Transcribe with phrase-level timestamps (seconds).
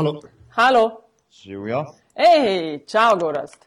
[0.00, 0.20] Halo.
[0.48, 0.90] Halo.
[1.42, 1.84] Živijo.
[2.16, 3.66] Hej, čau, Gorast.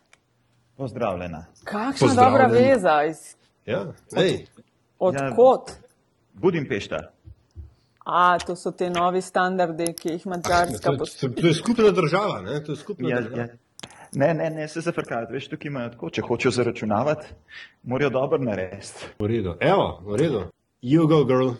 [0.77, 1.45] Pozdravljena.
[1.63, 3.03] Kakšna dobra veza.
[3.03, 3.35] Iz...
[3.65, 3.85] Ja,
[4.17, 4.45] Ej,
[4.99, 5.69] Odkot?
[5.69, 5.75] Ja.
[6.33, 6.99] Budimpešta.
[8.05, 12.41] A, to so te novi standardi, ki jih Mačarska to, to, to je skupna država.
[12.41, 12.63] Ne?
[12.63, 13.41] To je skupna Ja, država.
[13.41, 13.47] ja.
[14.13, 15.33] Ne, ne, ne, se zafrkavati.
[15.33, 17.27] Veš, tukaj imajo tako, če hočejo zaračunavati,
[17.83, 19.05] morajo dobro narediti.
[19.19, 19.53] V redu.
[19.59, 20.43] Evo, v redu.
[20.81, 21.53] You go, girl.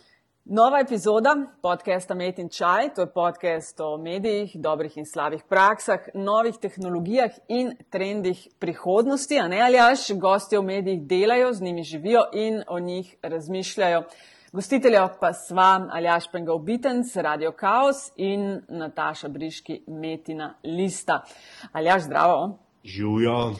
[0.46, 6.00] Nova epizoda podcasta Met in Čaj, to je podcast o medijih, dobrih in slabih praksah,
[6.14, 9.40] novih tehnologijah in trendih prihodnosti.
[9.40, 14.04] A ne ali až gosti v medijih delajo, z njimi živijo in o njih razmišljajo.
[14.52, 21.24] Gostitelja pa sva Aljaš Pengal Bitenc, Radio Chaos in Nataša Briški Metina Lista.
[21.72, 22.60] Aljaš, zdravo.
[22.84, 23.54] Živijo.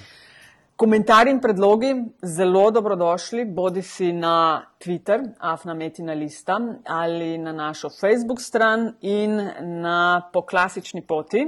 [0.84, 1.90] Komentarji in predlogi
[2.22, 9.50] zelo dobrodošli, bodi si na Twitter, Afna Metina Lista ali na našo Facebook stran in
[9.62, 11.46] na po klasični poti.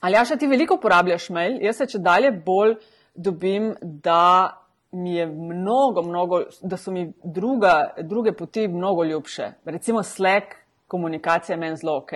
[0.00, 2.74] Aljaša, ti veliko uporabljaš mail, jaz se če dalje bolj
[3.14, 4.58] dobim, da
[4.90, 9.52] mi je mnogo, mnogo, da so mi druga, druge poti mnogo ljubše.
[9.64, 12.12] Recimo Slack, komunikacija je meni zelo ok.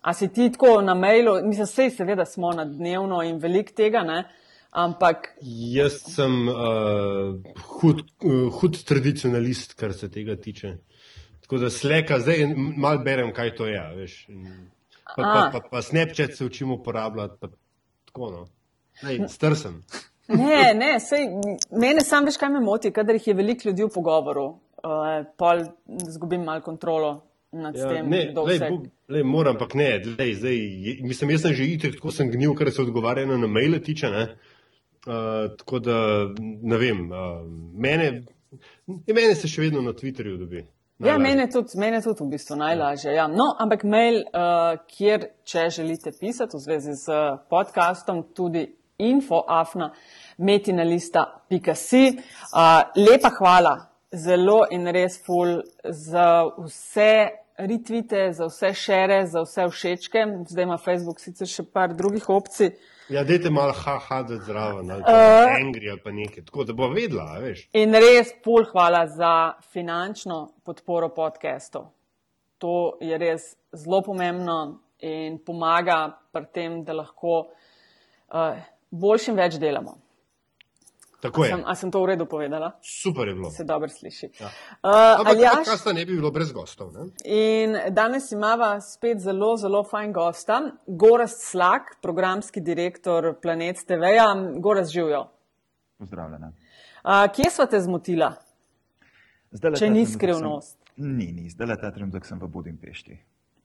[0.00, 4.02] A si ti tako na mailu, mislim, vse seveda smo na dnevno in veliko tega,
[4.02, 4.24] ne?
[4.72, 7.36] Ampak Jaz sem uh,
[7.78, 10.76] hud, uh, hud tradicionalist, kar se tega tiče.
[11.44, 13.82] Tako da sleka, zdaj mal berem, kaj to je.
[13.96, 14.14] Veš.
[15.16, 15.50] Pa, pa, A.
[15.52, 17.36] pa, pa Snapchat se učim uporabljati.
[17.40, 17.48] Pa,
[18.08, 18.46] tako, no.
[19.08, 19.82] Ej, Star sem.
[20.28, 21.26] Ne, ne, sej,
[21.76, 24.44] mene sam veš, kaj me moti, kadar jih je veliko ljudi v pogovoru,
[24.86, 25.64] uh, pol
[26.14, 27.10] zgubim malo kontrolo
[27.52, 28.70] nad Ja, tem, ne, kdo lej, vse.
[28.70, 29.90] Bog, lej, moram, ampak ne.
[30.18, 30.56] Lej, zdaj,
[31.04, 34.08] mislim, jaz sem že itek, tako sem gnil, kar se odgovarjanja na maile tiče.
[34.14, 34.22] Ne?
[34.22, 34.51] Uh,
[35.58, 36.28] tako da
[36.62, 37.10] ne vem.
[37.10, 37.42] Uh,
[37.74, 38.22] mene,
[39.06, 40.62] mene se še vedno na Twitterju dobi.
[41.02, 41.22] Ja, Najlažje.
[41.22, 43.14] mene tudi, mene tudi v bistvu najlažje.
[43.16, 43.26] Ja.
[43.26, 47.16] No, ampak mail, uh, kjer, če želite pisati v zvezi z
[47.50, 48.68] podcastom, tudi
[49.02, 49.90] infoafna,
[50.38, 52.04] metinalista.si.
[52.54, 53.74] Uh, lepa hvala,
[54.14, 60.26] zelo in res ful za vse retvite, za vse šere, za vse všečke.
[60.48, 62.76] Zdaj ima Facebook sicer še par drugih opcij.
[63.12, 65.56] Ja, dajte malo haha, da zraven, ali pa Uh.
[65.60, 67.66] angry ali pa nekaj, tako da bo vedela, veš.
[67.72, 69.32] In res pol hvala za
[69.72, 71.90] finančno podporo podkastov.
[72.58, 77.38] To je res zelo pomembno in pomaga pri tem, da lahko
[78.32, 78.56] uh,
[78.90, 79.98] boljš in več delamo.
[81.22, 81.50] Tako je.
[81.52, 82.72] Sem, a sem to v redu povedala?
[82.82, 83.50] Super je bilo.
[83.54, 84.26] Se dobro sliši.
[84.40, 84.46] Ja.
[84.82, 86.90] Uh, Ampak Aljaš, podcasta ne bi bilo brez gostov.
[86.92, 87.04] Ne?
[87.24, 90.56] in danes imamo spet zelo, zelo fajn gosta,
[90.86, 94.26] Gorast Slak, programski direktor Planet TV-ja.
[94.58, 95.28] Gorast živijo.
[95.98, 96.52] Pozdravljena.
[97.04, 98.32] Uh, kje sva te zmotila?
[99.52, 100.78] Zdajle Če ni skrivnost.
[100.96, 101.50] Sem, ni, ni.
[101.50, 103.18] Zdaj le ta trenutek sem v Budimpešti.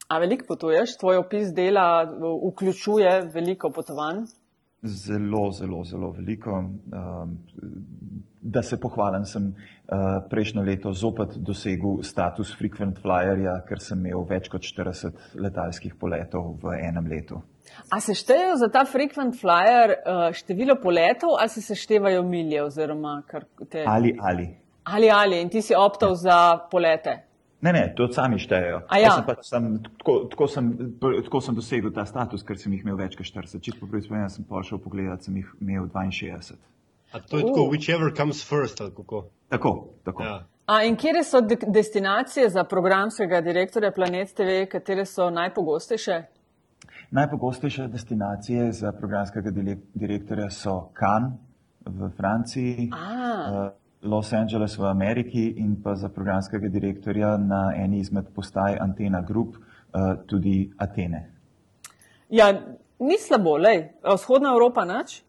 [0.08, 4.28] A veliko potuješ, tvoj opis dela v- vključuje veliko potovanj.
[4.84, 6.52] Zelo, zelo, zelo veliko.
[6.52, 7.38] Um,
[8.48, 9.96] da se pohvalim, sem uh,
[10.30, 16.54] prejšnjo leto zopet dosegel status frequent flyerja, ker sem imel več kot 40 letalskih poletov
[16.64, 17.42] v enem letu.
[17.92, 23.20] A se štejejo za ta frequent flyer uh, število poletov ali se seštevajo milje oziroma
[23.28, 23.84] kar te.
[23.88, 24.48] Ali, ali.
[24.84, 27.27] ali, ali in ti si optal za polete.
[27.68, 28.82] Ne, ne, to sami štejejo.
[28.88, 29.10] A ja.
[29.10, 29.66] Jaz Sem pač, sem,
[30.00, 30.68] tako, tako, sem,
[31.26, 33.60] tako sem dosegel ta status, ker sem jih imel več kot 40.
[33.66, 36.56] Čisto po prvi spomin sem pa šel pogledat, sem jih imel 62.
[37.12, 39.26] A to je tako, whichever comes first, ali kako.
[39.52, 39.74] Tako,
[40.08, 40.24] tako.
[40.24, 40.38] Ja.
[40.68, 46.22] A in kje so de destinacije za programskega direktorja Planet TV, katere so najpogostejše?
[47.12, 49.52] Najpogostejše destinacije za programskega
[49.94, 51.40] direktorja so Cannes
[51.86, 53.68] v Franciji, A.
[53.68, 53.72] eh,
[54.02, 59.56] Los Angeles v Ameriki in pa za programskega direktorja na eni izmed postaj Antena Group
[59.58, 61.30] eh, tudi Atene.
[62.30, 62.52] Ja,
[63.00, 65.22] ni slabo, lej, vzhodna Evropa nač.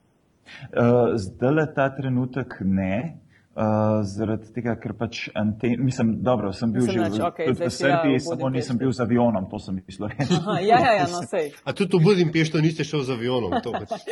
[0.73, 3.19] Uh, Zdaj le ta trenutek ne,
[3.59, 7.69] uh, zaradi tega, ker pač ante, mislim, dobro, sem bil Mislim, že v, tudi zdaj
[7.69, 10.11] v si, ja, Srbiji, v samo nisem bil z avionom, to sem mislil.
[10.39, 11.51] Aha, ja, ja, ja, no sej.
[11.67, 13.59] A tudi v Budimpeštu niste šel z avionom.
[13.65, 14.07] To pač.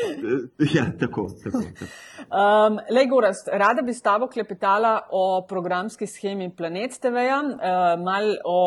[0.76, 1.62] ja, tako, tako.
[1.62, 1.90] tako.
[2.26, 8.34] Um, Lej, Gorast, rada bi s tabo klepetala o programski schemi Planet TV-ja, uh, mal
[8.42, 8.60] o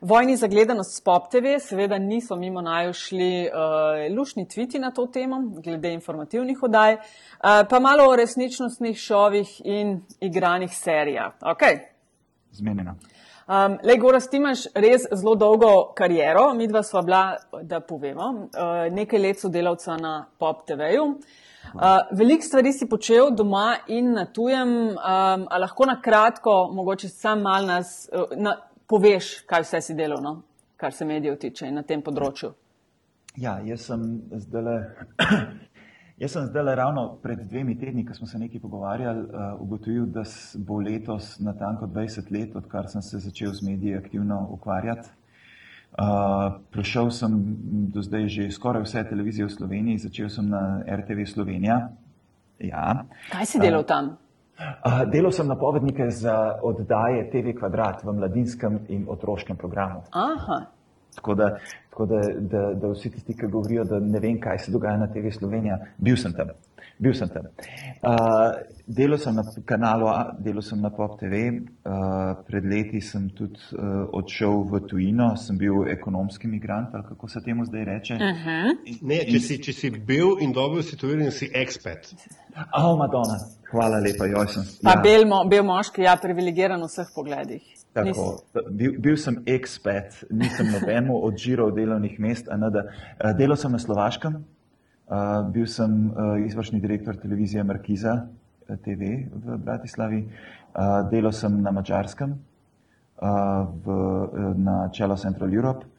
[0.00, 1.58] vojni za gledanost s Pop TV.
[1.60, 7.00] Seveda niso mimo naju šli uh, lušni tviti na to temo, glede informativnih oddaj, uh,
[7.70, 11.32] pa malo o resničnostnih šovih in igranih serijah.
[11.40, 11.78] Okay.
[12.52, 12.94] Zmenjeno.
[13.50, 18.28] Um, Lej, Gorast, ti imaš res zelo dolgo kariero, mi dva sva bila, da povemo,
[18.30, 21.04] uh, nekaj let sodelavca na Pop TV-ju.
[21.74, 21.80] Uh,
[22.10, 24.94] Veliko stvari si počel doma in na tujem, um,
[25.50, 28.54] a lahko na kratko, mogoče sam mal nas uh, na,
[28.90, 30.40] poveš, kaj vse si delal, no?
[30.80, 32.54] kar se medijev tiče na tem področju.
[33.38, 34.06] Ja, jaz sem
[34.46, 34.80] zdaj.
[36.20, 40.20] Jaz sem zdaj ravno pred dvemi tedni, ko smo se nekaj pogovarjali, uh, ugotovil, da
[40.68, 45.08] bo letos natanko 20 let, odkar sem se začel z mediji aktivno ukvarjati.
[45.96, 47.38] Uh, prišel sem
[47.94, 51.78] do zdaj že skoraj vse televizije v Sloveniji, začel sem na RTV Slovenija.
[52.68, 53.06] Ja.
[53.32, 54.12] Kaj si delal tam?
[54.12, 54.29] Uh,
[55.12, 60.02] delal sem napovednike za oddaje TV Kvadrat v mladinskem in otroškem programu.
[60.10, 60.79] Aha.
[61.14, 61.58] Tako da,
[61.90, 65.06] tako da, da, da vsi tisti, ki govorijo, da ne vem, kaj se dogaja na
[65.12, 66.52] TV Slovenija, bil sem tam.
[67.00, 67.46] Bil sem tam.
[68.04, 71.48] Uh, delal sem na kanalu A, delal sem na Pop TV,
[71.88, 77.28] uh, pred leti sem tudi uh, odšel v tujino, sem bil ekonomski migrant, ali kako
[77.28, 78.14] se temu zdaj reče.
[78.14, 78.48] Uh Mhm.
[78.48, 78.76] -huh.
[79.02, 82.14] Ne, če, si, če si bil in dobil situiran, si ekspat.
[82.76, 83.38] Oh, Madonna,
[83.70, 84.64] hvala lepa, joj sem.
[84.84, 85.00] Pa ja.
[85.02, 87.62] bel, mo, bel moški, ja, privilegiran v vseh pogledih.
[87.92, 92.46] Tako, bil, bil sem ekspat, nisem nobenemu odžiral delovnih mest.
[92.52, 92.84] Anada.
[93.38, 98.28] Delal sem na Slovaškem, uh, bil sem uh, izvršni direktor televizije Markiza
[98.84, 103.98] TV v Bratislavi, uh, delal sem na Mačarskem, uh, v,
[104.62, 105.90] na Čelo Central Europe.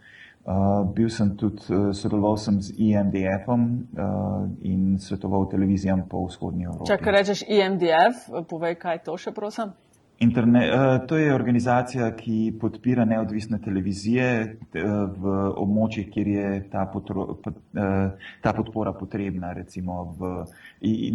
[0.41, 6.65] Uh, bil sem tudi, uh, sodeloval sem z IMDF-om uh, in svetoval televizijam po vzhodnji
[6.65, 6.89] Evropi.
[6.89, 9.75] Če rečeš IMDF, povej, kaj je to še, prosim.
[10.21, 14.83] Interne, uh, to je organizacija, ki podpira neodvisne televizije uh,
[15.17, 19.49] v območjih, kjer je ta, potro, uh, ta podpora potrebna.
[19.57, 20.35] Recimo v,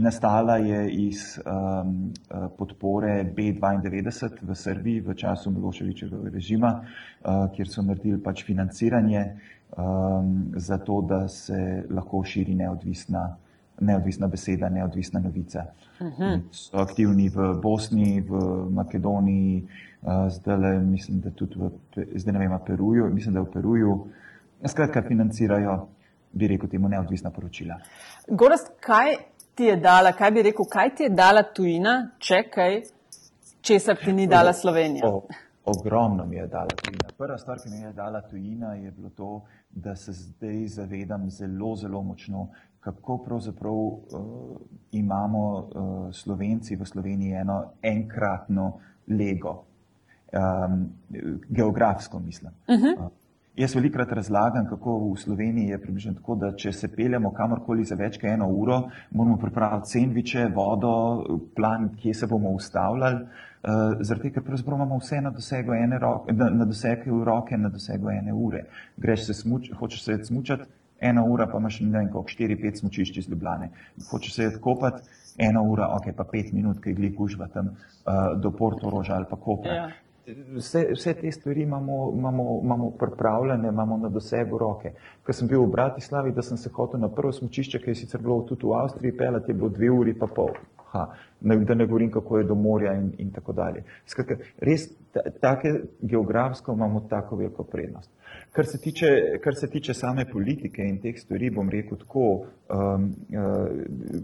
[0.02, 1.94] nastala je iz um,
[2.58, 6.74] podpore B92 v Srbiji v času Miloševičevega režima,
[7.54, 13.28] kjer so naredili pač financiranje um, za to, da se lahko širi neodvisna
[13.81, 15.64] neodvisna beseda, neodvisna novica.
[16.00, 16.40] Uh -huh.
[16.50, 18.31] So aktivni v Bosni, v
[18.70, 19.69] Makedoniji,
[20.28, 21.70] zdaj le, mislim, da tudi v,
[22.14, 24.06] zdaj ne vem, Peruju, mislim, da v Peruju.
[24.64, 25.88] Skratka, financirajo,
[26.32, 27.78] bi rekel, temu neodvisna poročila.
[28.28, 29.17] Gorast, kaj
[29.55, 32.81] ti je dala, kaj bi rekel, kaj ti je dala tujina, če kaj,
[33.61, 35.08] česar ti ni dala Slovenija?
[35.08, 35.23] O,
[35.64, 37.08] ogromno mi je dala tujina.
[37.19, 41.76] Prva stvar, ki mi je dala tujina, je bilo to, da se zdaj zavedam zelo,
[41.76, 42.49] zelo močno,
[42.86, 44.00] kako pravzaprav uh,
[44.92, 48.72] imamo uh, Slovenci v Sloveniji eno enkratno
[49.08, 49.64] lego,
[50.32, 50.88] um,
[51.48, 52.52] geografsko mislim.
[52.68, 52.98] Uh -huh.
[52.98, 53.10] uh,
[53.56, 57.94] jaz velikrat razlagam, kako v Sloveniji je približno tako, da če se peljemo kamorkoli za
[57.94, 61.24] več kot eno uro, moramo pripraviti sendviče, vodo,
[61.56, 63.26] plan, kje se bomo ustavljali.
[63.66, 67.56] Uh, zaradi tega, ker pravzaprav imamo vse na dosegu ene roke, na, na dosegu roke,
[67.58, 68.64] na dosegu ene ure.
[68.96, 70.68] Greš se smuč, hočeš se smučati,
[71.00, 73.70] ena ura pa imaš ne vem koliko, štiri, pet smučišč iz Ljubljane.
[74.10, 75.02] Hočeš se odkopati,
[75.38, 79.26] ena ura, ok, pa pet minut, ki gli gužva tam uh, do Porto Roža ali
[79.31, 79.75] pa Kopra.
[79.75, 79.88] Ja.
[80.26, 84.90] Vse, vse te stvari imamo, imamo, imamo pripravljene, imamo na dosegu roke.
[85.22, 88.20] Ko sem bil v Bratislavi, da sem se hotel na prvo smučišče, ki je sicer
[88.20, 90.50] bilo tudi v Avstriji, pelati je bilo dve uri pa pol.
[90.92, 91.06] Ha,
[91.40, 93.82] da ne govorim, kako je do morja in, in tako dalje.
[94.06, 98.10] Skratka, res, ta, take, geografsko imamo tako veliko prednost.
[98.52, 99.06] Kar se, tiče,
[99.44, 103.66] kar se tiče same politike in teh stvari, bom rekel tako, um, uh,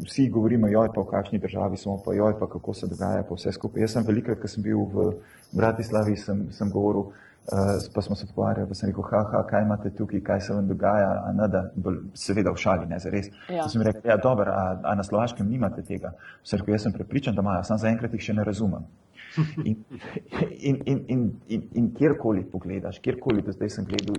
[0.06, 3.34] vsi govorimo, joj pa v kakšni državi smo, pa joj pa kako se dogaja, pa
[3.34, 3.82] vse skupaj.
[3.82, 5.10] Jaz sem velikrat, ko sem bil v
[5.52, 7.31] Bratislavi, sem, sem govoril, uh,
[7.94, 11.10] pa smo se pogovarjali, pa sem rekel, haha, kaj imate tukaj, kaj se vam dogaja,
[11.26, 11.64] a ne da,
[12.14, 13.30] seveda v šali, ne za res.
[13.50, 13.68] Ja.
[13.68, 16.14] Sem rekel, ja, dobro, a, a na Slovaškem nimate tega.
[16.44, 18.86] Sem rekel, jaz sem prepričan, da imajo, sam zaenkrat jih še ne razumem.
[19.64, 19.76] In,
[20.60, 24.18] in, in, in, in, in kjerkoli pogledaš, kjerkoli do zdaj sem gledal,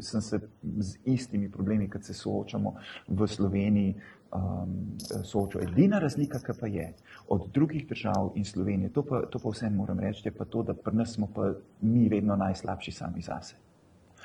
[0.00, 0.38] sem se
[0.80, 2.72] z istimi problemi, kot se soočamo
[3.08, 3.98] v Sloveniji,
[4.32, 5.62] um, soočal.
[5.62, 6.92] Edina razlika, ki pa je
[7.28, 10.62] od drugih držav in Slovenije, to pa, to pa vsem moram reči, je pa to,
[10.62, 13.56] da pri nas smo pa mi vedno najslabši sami zase.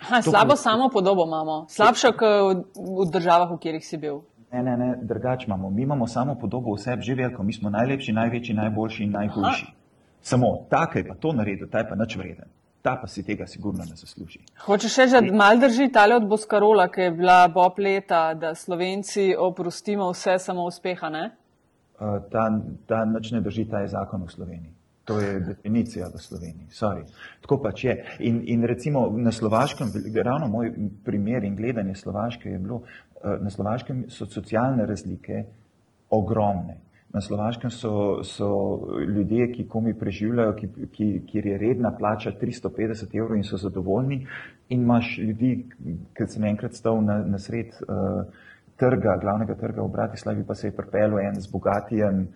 [0.02, 4.22] Ha, slabo pa, samo podobo imamo, slabša kot v državah, v katerih si bil.
[4.52, 5.70] Ne, ne, ne, drugače imamo.
[5.70, 9.66] Mi imamo samo podobo vseb že veliko, mi smo najlepši, največji, najboljši in najhujši.
[9.68, 9.78] Aha.
[10.22, 12.50] Samo tako je pa to naredil, ta je pa nič vreden.
[12.82, 14.40] Ta pa si tega sigurno ne zasluži.
[14.66, 19.36] Hočeš še, da mal drži tale od Boskarola, ki je bila Bob leta, da Slovenci
[19.38, 21.26] oprostimo vse samo uspeha, ne?
[22.02, 22.48] Uh, ta,
[22.90, 24.74] ta nič ne drži, ta je zakon v Sloveniji.
[25.06, 26.70] To je definicija v Sloveniji.
[26.74, 27.06] Sorry.
[27.42, 27.96] Tako pač je.
[28.26, 30.74] In, in recimo na Slovaškem, ravno moj
[31.06, 35.46] primer in gledanje Slovaške je bilo, uh, na Slovaškem so socialne razlike
[36.10, 36.82] ogromne.
[37.14, 38.48] Na Slovaškem so, so
[39.16, 44.22] ljudje, ki komi preživljajo, ki, ki, kjer je redna plača 350 evrov in so zadovoljni.
[44.70, 45.52] In imaš ljudi,
[46.16, 48.24] ki sem enkrat stal na, na sred uh,
[48.80, 52.28] trga, glavnega trga v Bratislavi, pa se je pripeljal en z bogatijem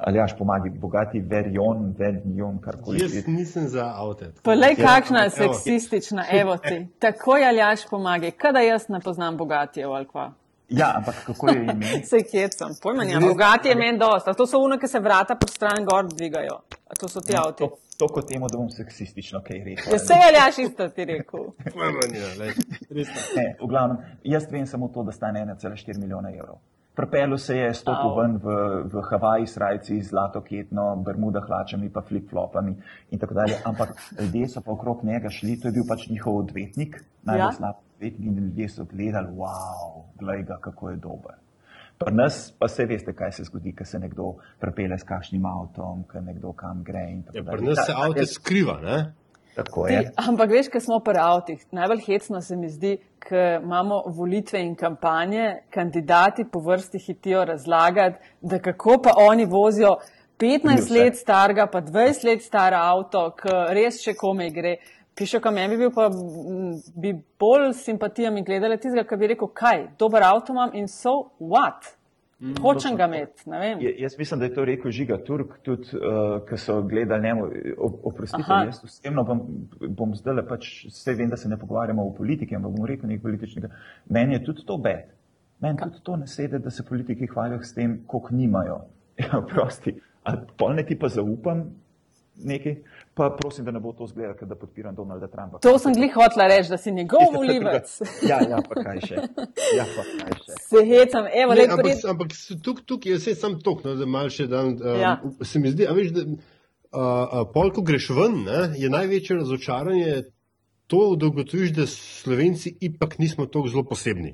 [0.00, 3.02] ali jaš pomagi, bogati verjon, verjon, karkoli.
[3.02, 4.24] Jaz nisem za avto.
[4.42, 6.86] Polej, kakšna je seksistična, evo ti.
[6.98, 10.32] Takoj aljaš pomagi, kada jaz ne poznam bogatijev ali kva.
[10.70, 11.86] Ja, ampak kako je ime?
[12.10, 13.20] Se kjecam, pojma nima.
[13.22, 14.34] Bogati je meni dosta.
[14.34, 16.60] To so uno, ki se vrata pod stran gor dvigajo.
[16.86, 17.58] A to so ti No, avti.
[17.58, 19.92] to, to kot temu, da bom seksistično kaj rekel.
[19.92, 21.40] Ja, se aljaš isto ti rekel.
[21.74, 22.00] Pojma
[22.38, 22.52] lej.
[22.90, 23.22] Res ne.
[23.36, 26.58] Ne, v glavnem, jaz vem samo to, da stane 1,4 milijona evrov.
[26.94, 32.02] Prepelu se je, stopil ven v, v Havaji s rajci, zlato ketno, bermuda hlačami, pa
[32.02, 32.74] flip-flopami
[33.10, 33.56] in tako dalje.
[33.64, 37.52] Ampak ljudje so pa okrog njega šli, to je bil pač njihov odvetnik, najbolj Ja.
[37.52, 41.32] slab odvetnik in ljudje so gledali, wow, glej ga, kako je dober.
[41.98, 46.04] Pri nas pa se veste, kaj se zgodi, ko se nekdo prepele s kakšnim avtom,
[46.08, 49.12] ko nekdo kam gre in tako Ja, pri nas se avto skriva, ne?
[49.54, 50.12] Tako Ti, je.
[50.16, 51.66] ampak veš, kaj smo pri avtih.
[51.72, 58.16] Najbolj hecno se mi zdi, ker imamo volitve in kampanje, kandidati po vrsti hitijo razlagati,
[58.40, 59.96] da kako pa oni vozijo
[60.38, 60.94] 15 Vse.
[60.94, 64.76] let starega, pa 20 let star avto, ki res še komaj gre.
[65.20, 66.08] Piše, kam bi bil pa,
[66.96, 71.12] bi bolj s simpatijami gledali tistega, ki bi rekel, kaj, dober avto imam in so
[71.38, 71.90] what?
[72.56, 73.42] Hočem ga imeti.
[73.78, 76.00] Je- Jaz mislim, da je to rekel Žiga Turk, tudi uh,
[76.48, 77.44] ki so gledali njemu.
[77.78, 78.62] Op- Oprostite, Aha.
[78.64, 79.42] jaz osebno bom,
[79.90, 83.22] bom zdaj pač, vse vem, da se ne pogovarjamo o politiki, ampak bom rekel nekaj
[83.22, 83.68] političnega.
[84.08, 85.12] Meni je tudi to bed.
[85.60, 88.80] Meni tudi to ne sede, da se politiki hvalijo s tem, koliko nimajo.
[89.20, 89.92] Ja, prosti.
[90.24, 91.66] A polne ti pa zaupam
[92.38, 92.78] nekaj,
[93.20, 95.58] pa prosim, da ne bo to zgledal, ker da podpiram Donalda Trumpa.
[95.60, 97.92] To sem glih hotla reči, da si njegov volivec.
[98.24, 99.18] Ja, ja, pa kaj še.
[99.76, 100.56] Ja, pa kaj še.
[100.70, 102.06] Se hecam, evo, Ne, ampak, pred...
[102.08, 102.32] ampak
[102.64, 104.72] tukaj tuk je vse sam tok, no, da mal še dan.
[104.80, 105.12] Um, Ja.
[105.44, 106.36] Se mi zdi, a veš, da uh,
[106.96, 110.14] uh, pol, ko greš ven, ne, je največje razočaranje
[110.90, 114.32] to, da ugotoviš, da Slovenci ipak nismo tako zelo posebni.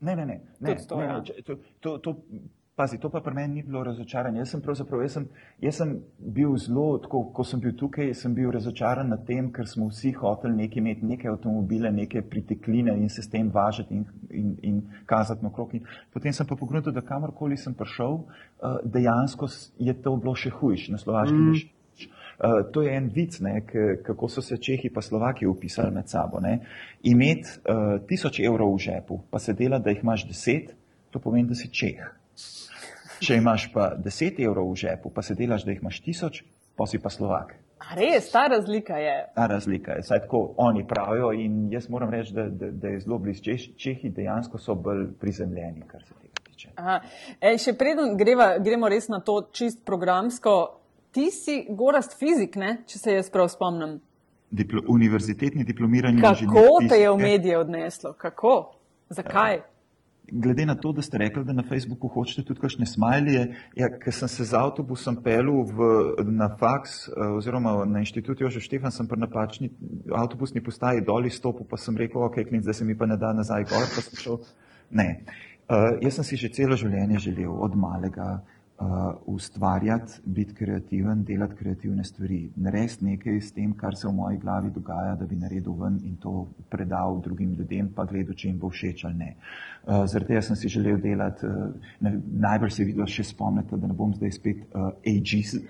[0.00, 0.36] Ne, ne, ne.
[0.60, 1.16] ne, Tudi to, ne, ja.
[1.16, 2.12] ne če- to, to, to,
[2.78, 4.38] pazi, to pa pri meni ni bilo razočaranje.
[4.38, 5.24] Jaz sem pravzaprav, jaz sem,
[5.64, 9.66] jaz sem bil zelo, tako, ko sem bil tukaj, sem bil razočaran nad tem, ker
[9.66, 14.04] smo vsi hoteli nekaj imeti, neke avtomobile, neke pritekline in se s tem važati in,
[14.30, 15.74] in, in kazati naokrog.
[15.74, 19.50] In Potem sem pa pogledal, da kamorkoli sem prišel, uh, dejansko
[19.82, 21.50] je to bilo še hujš, na slovaškem mm.
[21.56, 21.74] je še.
[22.38, 23.56] Uh, to je en vic, ne,
[24.06, 26.38] kako so se Čehi pa Slovaki upisali med sabo.
[26.40, 26.60] Ne.
[27.02, 30.70] Imeti uh, tisoč evrov v žepu, pa se dela, da jih imaš deset,
[31.10, 32.17] to pomeni, da si Čeh.
[33.20, 36.42] Če imaš pa 10 evrov v žepu, pa se delaš, da jih imaš tisoč,
[36.76, 37.56] pa si pa Slovak.
[37.78, 39.16] A res, ta razlika je.
[39.34, 43.00] Ta razlika je, saj tako oni pravijo in jaz moram reči, da, da, da je
[43.00, 46.72] zelo blizu Češ, Čehi, dejansko so bolj prizemljeni, kar se tega tiče.
[46.76, 46.98] Aha.
[47.40, 50.56] E, še preden greva, gremo res na to čist programsko,
[51.14, 52.80] ti si gorast fizik, ne?
[52.86, 53.98] če se jaz prav spomnim.
[54.50, 58.14] Diplo, univerzitetni diplomirani Kako inženir te je v medije odneslo?
[58.18, 58.54] Kako?
[59.12, 59.60] Zakaj?
[60.30, 63.44] Glede na to, da ste rekli, da na Facebooku hočete tudi kakšne smajlije,
[63.76, 65.88] ja, ker sem se z avtobusom pelil v,
[66.28, 69.70] na faks eh, oziroma na inštitut Jožef Štefan, sem pri napačni
[70.12, 73.32] avtobusni postaji dol izstopil, pa sem rekel, ok, klinc, da se mi pa ne da
[73.32, 74.38] nazaj gor, pa sem šel.
[74.90, 75.08] Ne.
[75.68, 78.57] Uh, jaz sem si že celo življenje želel od malega uh,
[79.26, 84.70] ustvarjati, biti kreativen, delati kreativne stvari, narediti nekaj s tem, kar se v moji glavi
[84.70, 88.70] dogaja, da bi naredil ven in to predal drugim ljudem, pa gledal, če jim bo
[88.70, 89.34] všeč ali ne.
[89.82, 92.14] Uh, zaradi tega sem si želel delati, uh,
[92.46, 94.92] najbolj se vidno še spomnite, da ne bom zdaj spet uh,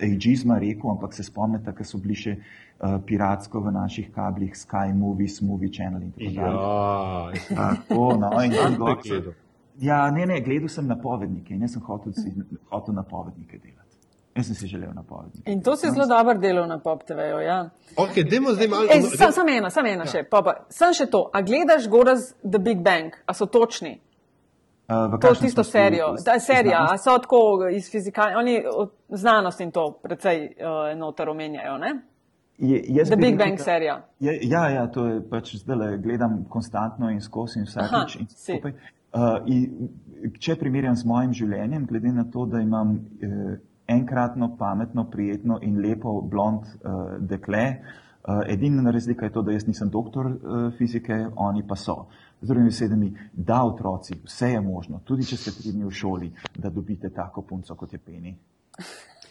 [0.05, 4.93] ageizma rekel, ampak se spomnite, ker so bili še uh, piratsko v naših kablih Sky
[4.93, 7.45] Movies, Movie Channel in tako dalje.
[7.49, 9.47] Ja, Tako, no, in Sam
[9.81, 12.33] Ja, ne, ne, gledal sem napovednike in jaz sem hotel, si,
[12.71, 13.95] hotel napovednike delati.
[14.35, 15.51] Jaz sem si želel napovednike.
[15.51, 17.39] In to si zelo dober delal na Pop TV-ju.
[17.39, 17.69] Ja.
[17.95, 18.91] Ok, dajmo zdaj malo.
[18.91, 20.23] Ej, sam, sam ena, sam ena še.
[20.31, 20.53] Pa, pa.
[20.69, 21.29] Sam še to.
[21.33, 23.15] A gledaš Goraz The Big Bang?
[23.25, 23.99] A so točni?
[24.89, 26.15] Uh, v To tisto serijo.
[26.25, 27.03] Ta serija, a Znanost?
[27.03, 28.63] so tako iz fizike, oni
[29.09, 31.91] znanost in to precej uh, noter omenjajo, ne?
[32.57, 34.01] Je, The bi Big Bang serija.
[34.19, 37.93] Ja, ja, to je pač zdaj gledam konstantno in skozi in vsakič.
[37.93, 38.57] Aha, in si.
[38.57, 38.71] skupaj.
[38.71, 38.98] Uh,
[39.47, 39.89] in,
[40.39, 43.55] če primerjam z mojim življenjem, glede na to, da imam uh,
[43.89, 49.67] enkratno, pametno, prijetno in lepo blond uh, dekle, uh, edina razlika je to, da jaz
[49.67, 52.05] nisem doktor uh, fizike, oni pa so.
[52.41, 56.29] Z drugimi besedami, da otroci, vse je možno, tudi če ste tri dni v šoli,
[56.55, 58.35] da dobite tako punco kot je Peni.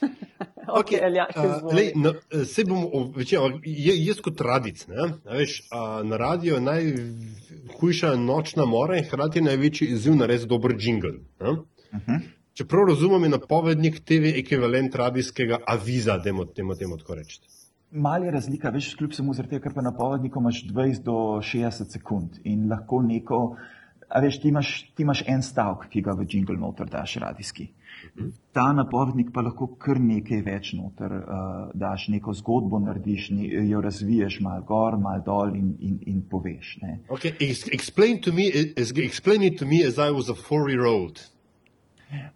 [0.81, 1.77] Ok, Eljaš, a, izvoli.
[1.77, 6.61] lej, na, se bom večer, jaz kot radic, ne, a veš, a, na radiju je
[6.61, 11.15] najhujša nočna mora in hkrati največji izziv narediti dober jingle.
[11.41, 12.19] Ne?
[12.53, 17.41] Čeprav razumem, je napovednik TV ekvivalent radijskega aviza, demo, demo, demo tako reči.
[17.91, 21.97] Mal je razlika, veš, kljub samo zaradi tega, ker pa napovednikom imaš 20 do 60
[21.97, 23.57] sekund in lahko neko
[24.09, 27.69] A veš, ti imaš, ti imaš en stavek, ki ga v jingle noter daš radijski.
[28.53, 33.81] Ta napovednik pa lahko kar nekaj več noter uh, daš, neko zgodbo narediš, ne, jo
[33.85, 36.77] razviješ mal gor, mal dol in, in, in poveš.
[36.83, 36.99] Ne.
[37.09, 41.23] Okay, ex explain, to me, as, explain it to me as I was a four-year-old.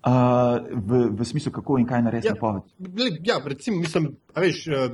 [0.02, 2.34] Uh, v, v smislu, kako in kaj narediti Ja.
[2.34, 2.62] napoved.
[2.78, 4.90] Glej, Ja, recimo, mislim, a veš, eh,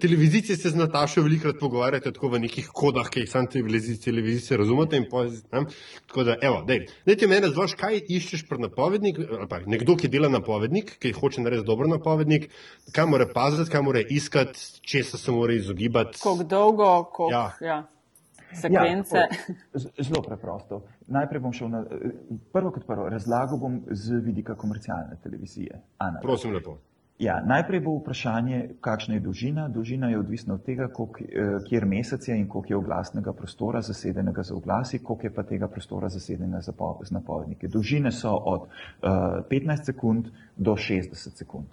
[0.00, 4.96] televizije se z Natašo velikrat pogovarjate tako v nekih kodah, ki jih sam televizije razumete.
[4.96, 5.06] in
[5.52, 5.60] ne.
[6.06, 9.96] Tako da, evo, dej, dej ti meni razloži, kaj iščeš pri napovedniku, ali pa nekdo,
[9.96, 12.50] ki dela napovednik, ki hoče narediti dober napovednik,
[12.92, 16.18] kaj mora paziti, kaj mora iskati, česa se mora izogibati.
[16.18, 17.52] Kako dolgo, kako Ja.
[17.60, 17.86] ja.
[18.52, 19.16] Sekvence.
[19.16, 20.82] Ja, zelo preprosto.
[21.06, 21.84] Najprej bom šel na
[22.52, 23.08] prvo kot prvo.
[23.08, 25.80] Razlagal bom z vidika komercialne televizije.
[25.98, 26.20] Ana.
[26.22, 26.78] Prosim, lepo.
[27.18, 29.68] Ja, najprej bo vprašanje, kakšna je dolžina.
[29.68, 33.82] Dolžina je odvisna od tega, koliko, eh, kjer mesec je in koliko je oglasnega prostora
[33.82, 37.68] zasedenega za oglasi, koliko je pa tega prostora zasedenega za po- z napovedniki.
[37.68, 39.08] Dolžine so od uh,
[39.50, 41.66] 15 sekund do 60 sekund.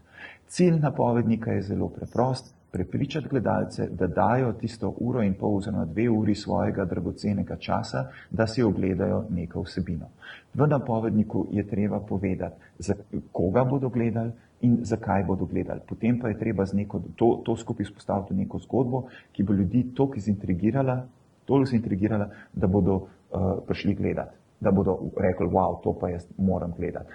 [0.48, 2.55] Cilj napovednika je zelo preprost.
[2.76, 8.48] Prepričati gledalce, da dajo tisto uro in pol oziroma dve uri svojega dragocenega časa, da
[8.48, 10.10] si ogledajo neko vsebino.
[10.54, 12.94] V napovedniku je treba povedati, za
[13.32, 15.80] koga bodo gledali, in zakaj bodo gledali.
[15.88, 19.86] Potem pa je treba neko, to, to skupaj spostaviti v neko zgodbo, ki bo ljudi
[19.96, 20.98] toliko zintrigirala,
[21.46, 26.74] toliko zintrigirala, da bodo uh, prišli gledati, da bodo rekli, wow, to pa jaz moram
[26.78, 27.06] gledati.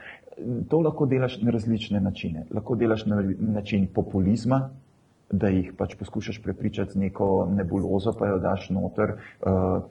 [0.68, 2.46] To lahko delaš na različne načine.
[2.50, 4.70] Lahko delaš na način populizma,
[5.30, 9.12] da jih pač poskušaš prepričati z neko nebulozo, pa jo daš noter.
[9.40, 9.82] Uh,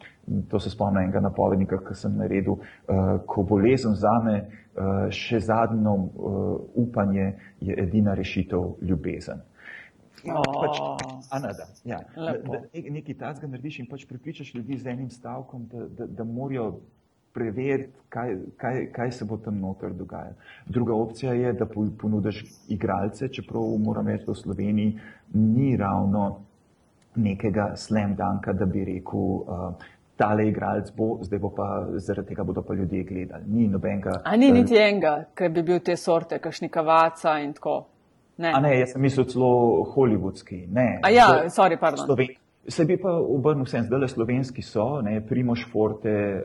[0.50, 4.36] to se spomnim enega napovednika, ki sem naredil, uh, ko bolezen zame,
[4.76, 6.12] uh, še zadnjo uh,
[6.76, 7.30] upanje
[7.60, 9.42] je edina rešitev ljubezen.
[10.28, 10.44] O.
[10.44, 10.78] Pač,
[11.32, 12.02] Anada, ja.
[12.16, 12.52] da, Lepo.
[12.52, 16.24] da nek- nekaj takega narediš in pač prepričaš ljudi z enim stavkom, da, da, da
[16.24, 16.74] morajo
[17.32, 20.34] preveriti, kaj, kaj, kaj se bo tam noter dogajalo.
[20.68, 24.96] Druga opcija je, da po- ponudiš igralce, čeprav moram reči, da v Sloveniji
[25.34, 26.40] ni ravno
[27.16, 29.74] nekega slam danka, da bi rekel, uh,
[30.20, 33.44] tale igralec bo, zdaj bo pa zaradi tega bodo pa ljudje gledali.
[33.48, 34.20] Ni nobenega.
[34.26, 37.78] A ni eh, niti enega, ki bi bil te sorte, kakšni kavaca in tako.
[38.40, 38.52] Ne.
[38.56, 39.52] A ne, jaz sem mislil celo
[39.96, 40.66] hollywoodski.
[40.72, 42.06] Ne, A ja, sorry, pardon.
[42.06, 42.36] Sloven...
[42.68, 46.44] Se bi pa obrnil vsem, zdaj le slovenski so, ne, Primoš Forte, eh,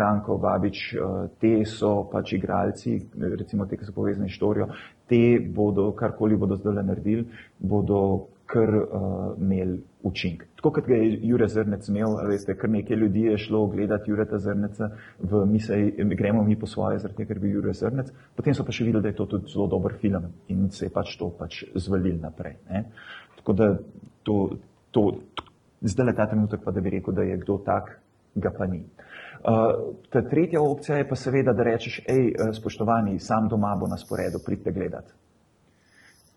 [0.00, 0.98] Ranko Babič, eh,
[1.40, 2.98] te so pač igralci,
[3.38, 4.68] recimo te, ki so povezani s štorijo,
[5.08, 7.26] te bodo, karkoli bodo zdaj le naredili,
[7.58, 8.00] bodo
[8.46, 10.44] kar uh, imeli učink.
[10.56, 14.38] Tako kot ga je Jure Zrnec imel, veste, kar nekaj ljudi je šlo gledati Jureta
[14.38, 18.66] Zrneca v misli, gremo mi po svoje, zaradi tega, ker bi Jure Zrnec, potem so
[18.66, 21.30] pa še videli, da je to tudi zelo dober film in se je pač to
[21.38, 22.58] pač zvalil naprej.
[22.68, 22.84] Ne?
[23.40, 23.70] Tako da
[24.22, 24.38] to,
[24.94, 25.02] to,
[25.82, 27.90] zdaj le ta trenutek pa, da bi rekel, da je kdo tak,
[28.36, 28.84] ga pa ni.
[29.42, 29.50] Uh,
[30.08, 33.96] ta tretja opcija je pa seveda, da rečeš, hej, eh, spoštovani, sam doma bo na
[33.96, 35.12] sporedu, pridite gledati.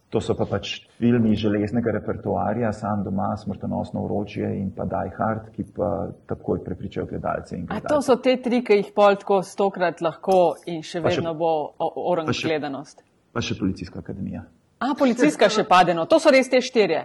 [0.09, 5.49] To so pa pač filmi železnega repertoarja, sam doma, smrtonosno vročje in pa Die Hard,
[5.51, 5.89] ki pa
[6.25, 7.87] takoj prepričajo gledalce in A gledalce.
[7.89, 11.33] to so te tri, ki jih pol tako stokrat lahko in še Pa še- vedno
[11.35, 13.03] bo o- orang še- gledanost.
[13.33, 14.43] Pa še policijska akademija.
[14.79, 17.03] A, policijska še padeno, to so res te štirje.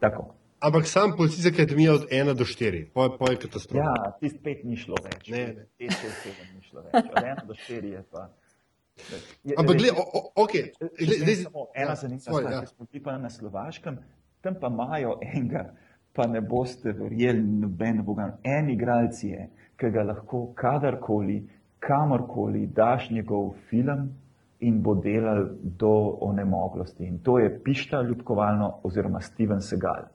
[0.00, 0.28] Tako.
[0.60, 2.86] Ampak sam policijska akademija od 1 do 4,
[3.18, 3.84] pa je katastrofa.
[3.84, 5.28] Ja, tist pet ni šlo več.
[5.28, 5.66] Ne, ne.
[5.78, 6.94] Pet, šest, sedem ni šlo več.
[7.10, 8.28] Od ena do štiri je pa.
[9.44, 9.94] Je, Ampak, res- gled,
[10.38, 10.70] okay.
[10.98, 12.60] Gled, smem samo Ena ja, zanimiva stvar, ja.
[12.60, 13.98] ker smo bili pa na Slovaškem,
[14.40, 15.64] tam pa imajo enega,
[16.14, 18.36] pa ne boste verjeli, noben bogan.
[18.46, 21.40] En igralec je, ki ga lahko kadarkoli,
[21.82, 24.12] kamorkoli daš njegov film
[24.64, 25.92] in bo delal do
[26.24, 27.04] onemoglosti.
[27.04, 30.06] In to je pišta ljubkovalno oziroma Steven Segal.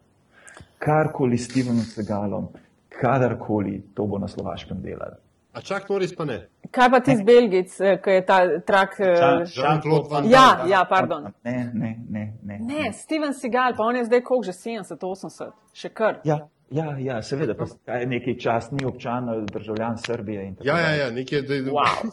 [0.79, 2.47] Karkoli s Stevenom Segalom,
[2.91, 5.17] kadarkoli to bo na Slovaškem delal.
[5.53, 6.47] A čak Noris pa ne.
[6.71, 8.99] Kaj pa ti z Belgic, eh, ki je ta trak.
[8.99, 10.71] eh, Jean-Claude Van Ja, Damme.
[10.71, 11.23] ja, pardon.
[11.43, 12.33] Ne, ne, ne.
[12.43, 16.19] ne, Ne, Steven Seagal, pa on je zdaj koliko že 70, 80, še kar.
[16.23, 16.37] Ja,
[16.69, 20.45] ja, ja seveda, pa je neki častni občan, eh, državljan Srbije.
[20.45, 21.41] in tako Ja, ja, ja, nekje.
[21.41, 22.11] Da, da, Wow.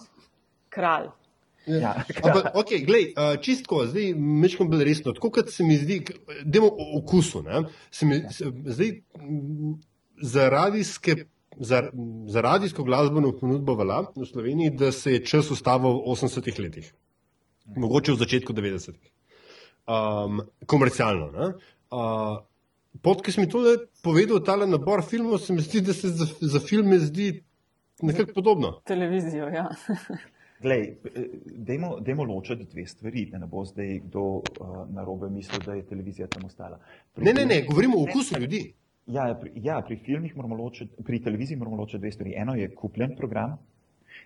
[0.68, 1.08] Kralj.
[1.66, 1.94] Ja.
[2.24, 5.14] Ampak, ok, glej, uh, čistko, zdaj mečkam bolj resno.
[5.16, 6.00] Tako kot se mi zdi,
[6.44, 8.92] demo o okusu, ne, se mi, se, zdaj
[10.22, 11.24] za radijske.
[11.56, 11.78] Za,
[12.28, 16.90] za radijsko glasbeno ponudbo velja v Sloveniji, da se je čas ustavil v 80-ih letih,
[17.80, 19.08] mogoče v začetku 90-ih.
[19.88, 21.30] Um, komercialno.
[21.32, 21.48] ne.
[21.88, 22.44] Uh,
[23.02, 23.62] Pod, ki si mi to
[24.04, 27.42] povedal, ta nabor filmov, se mi zdi, da se za, za filme zdi
[28.02, 28.80] nekako podobno.
[28.84, 29.68] Televizijo, ja.
[30.66, 31.26] Glej, eh,
[31.68, 35.84] dajmo, dajmo ločiti dve stvari, da ne bo zdaj kdo uh, narobe mislil, da je
[35.86, 36.80] televizija tam ostala.
[37.16, 38.64] Ne, ne, ne, govorimo o okusu ljudi.
[39.06, 42.34] Ja, pri, ja, pri filmih moramo ločiti, pri televiziji moramo ločiti dve stvari.
[42.36, 43.54] Eno je kupljen program,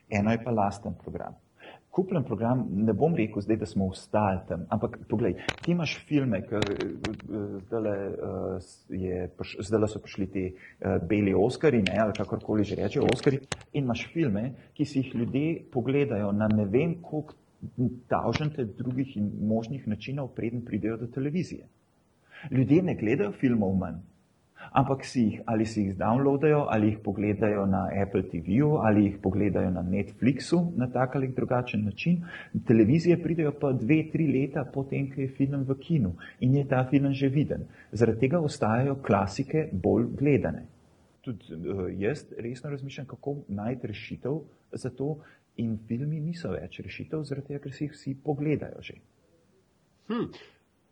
[0.08, 1.36] eno je pa lasten program.
[1.90, 6.38] Kupljen program, ne bom rekel zdaj, da smo ustali tam, ampak poglej, ti imaš filme,
[6.46, 6.62] ker
[9.66, 13.40] zdaj so prišli ti uh, beli Oscari, ne, ali kakorkoli že rečejo Oscari,
[13.72, 17.34] in imaš filme, ki si jih ljudje pogledajo na ne vem koliko
[18.08, 21.66] tavžente drugih in možnih načinov, preden pridejo do televizije.
[22.50, 23.98] Ljudje ne gledajo filmov manj,
[24.72, 29.18] ampak si jih ali si jih downloadajo, ali jih pogledajo na Apple TV-ju, ali jih
[29.22, 32.22] pogledajo na Netflixu na tak ali drugačen način.
[32.66, 36.86] Televizije pridejo pa dve, tri leta potem, ko je film v kinu in je ta
[36.90, 37.66] film že viden.
[37.92, 40.66] Zaradi tega ostajajo klasike bolj gledane.
[41.20, 44.40] Tudi uh, jaz resno razmišljam, kako najti rešitev
[44.72, 45.18] za to,
[45.60, 48.96] in filmi niso več rešitev, zaradi tega, ker si jih vsi pogledajo že.
[50.10, 50.30] Hmm.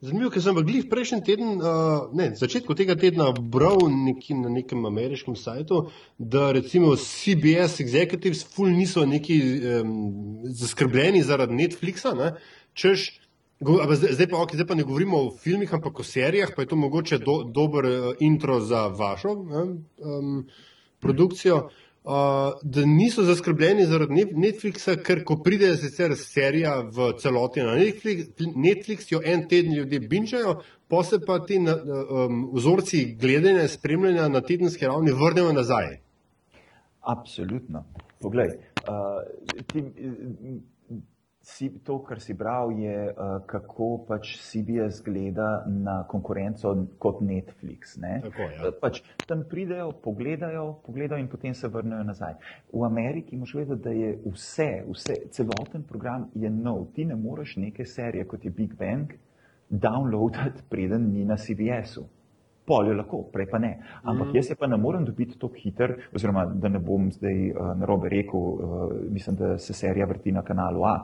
[0.01, 4.53] Zanimivo, ker sem v glih prejšnji teden, uh, ne, začetku tega tedna bral neki, na
[4.55, 9.97] nekem ameriškem sajtu, da recimo CBS executives ful niso neki um,
[10.55, 12.31] zaskrbljeni zaradi Netflixa, ne,
[12.79, 13.09] češ,
[13.59, 16.79] zdaj, pa, okay, zdaj pa ne govorimo o filmih, ampak o serijah, pa je to
[16.79, 19.67] mogoče do, dober uh, intro za vašo ne,
[19.99, 20.41] um,
[21.03, 21.65] produkcijo.
[21.67, 21.88] Hmm
[22.63, 29.13] da niso zaskrbljeni zaradi Netflixa, ker ko pride sicer serija v celoti na Netflix, Netflix
[29.13, 30.55] jo en teden ljudje binčajo,
[31.05, 35.99] se pa ti um, vzorci gledanja, spremljanja na tedenski ravni vrnejo nazaj.
[37.01, 37.85] Absolutno.
[38.21, 38.49] Poglej,
[38.89, 39.85] uh, ti,
[41.49, 47.97] si, to, kar si bral, je, uh, kako pač CBS gleda na konkurenco kot Netflix.
[47.97, 48.73] Tako, ja.
[48.81, 52.37] pač, tam pridejo, pogledajo, pogledajo in potem se vrnejo nazaj.
[52.73, 56.91] V Ameriki moš vedeti, da je vse, vse, celoten program je nov.
[56.95, 59.17] Ti ne moreš neke serije, kot je Big Bang,
[59.71, 62.05] downloadati, preden ni na CBS-u.
[62.69, 63.73] Polje lahko, prej pa ne.
[64.03, 64.37] Ampak mm.
[64.37, 68.13] jaz se pa ne morem dobiti tako hiter, oziroma da ne bom zdaj uh, narobe
[68.13, 70.95] rekel, uh, mislim, da se serija vrti na kanalu A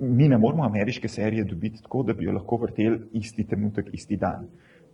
[0.00, 4.16] mi ne moramo ameriške serije dobiti tako, da bi jo lahko vrteli isti trenutek, isti
[4.16, 4.48] dan.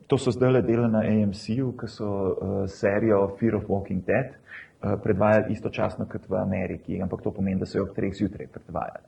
[0.06, 4.34] To so zdaj le dela na AMC-ju, ki so uh, serijo Fear of Walking Dead
[4.34, 8.50] uh, predvajali istočasno kot v Ameriki, ampak to pomeni, da so jo ob treh zjutraj
[8.52, 9.04] predvajali.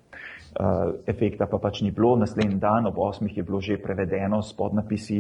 [0.57, 4.55] Uh, efekta pa pač ni bilo, naslednji dan ob osmih je bilo že prevedeno s
[4.57, 5.19] podnapisi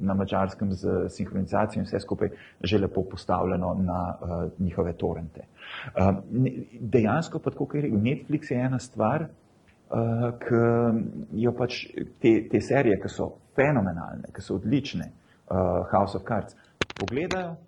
[0.00, 2.30] na mačarskem z sinhronizacijo in vse skupaj
[2.64, 5.44] že lepo postavljeno na uh, njihove torrente.
[5.92, 6.16] Uh,
[6.80, 10.62] dejansko pa tako, ker je Netflix je ena stvar, uh, ki
[11.44, 11.84] jo pač
[12.22, 16.56] te, te serije, ki so fenomenalne, ki so odlične, uh, House of Cards,
[16.96, 17.58] pogledajo,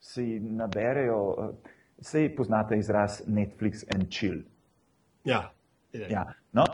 [0.00, 4.40] si naberejo, uh, sej poznate izraz Netflix and chill.
[5.24, 5.50] Ja,
[5.92, 6.24] ja.
[6.52, 6.64] No,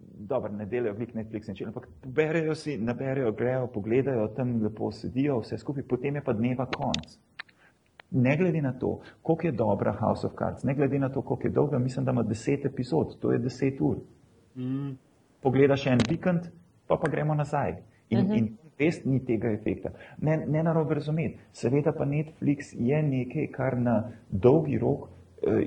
[0.00, 4.92] dobro, ne delajo velik Netflix and chill, ampak berejo si, naberejo, grejo, pogledajo, tam lepo
[4.92, 7.18] sedijo, vse skupaj, potem je pa dneva konc
[8.10, 11.46] ne glede na to, koliko je dobra House of Cards, ne glede na to, koliko
[11.46, 13.96] je dolga, mislim, da ima deset epizod, to je deset ur.
[14.56, 14.90] Mm.
[15.42, 16.40] Pogledaš en vikend,
[16.86, 17.74] pa pa gremo nazaj.
[18.08, 18.38] In, mm -hmm.
[18.38, 19.90] in res ni tega efekta.
[20.18, 21.38] Ne, ne narobe razumeti.
[21.52, 25.08] Seveda pa Netflix je nekaj, kar na dolgi rok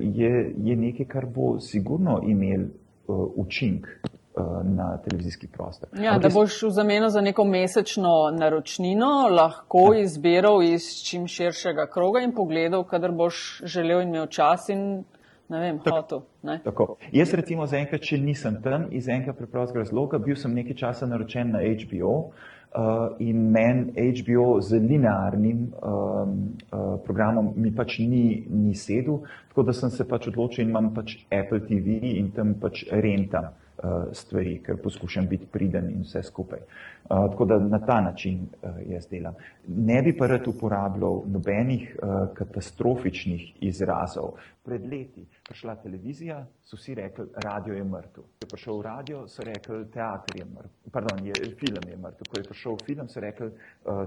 [0.00, 2.62] je, je nekaj, kar bo sigurno imel
[3.06, 4.00] uh, učinek.
[4.36, 5.88] Eh, na televizijski prostor.
[6.02, 10.00] Ja, da boš v zameno za neko mesečno naročnino lahko ja.
[10.00, 15.04] izbiral iz čim širšega kroga in pogledal, kadar boš želel in imel čas in
[15.48, 16.22] ne vem, hotel.
[16.42, 16.60] Ne?
[16.64, 16.96] Tako.
[17.12, 21.50] Jaz recimo zaenkrat, če nisem tam iz enega preprostega razloga, bil sem nekaj časa naročen
[21.50, 22.14] na HBO.
[22.14, 26.34] Uh, eh, in meni HBO z linearnim um,
[26.72, 30.92] uh, programom mi pač ni, ni sedel, tako da sem se pač odločil in imam
[30.94, 33.50] pač Apple TV in tam pač rentam.
[33.80, 36.58] Eh, stvari, ker poskušam biti priden in vse skupaj.
[36.60, 39.34] Uh, tako da na ta način uh, jaz delam.
[39.66, 41.96] Ne bi pa rad uporabljal nobenih
[42.34, 44.36] katastrofičnih izrazov.
[44.62, 48.22] Pred leti prišla televizija, so vsi rekli, radio je mrtev.
[48.22, 50.92] Ko je prišel radio, so rekli, teater je mrtev.
[50.92, 52.28] Pardon, je, film je mrtev.
[52.28, 53.50] Ko je prišel film, so rekli,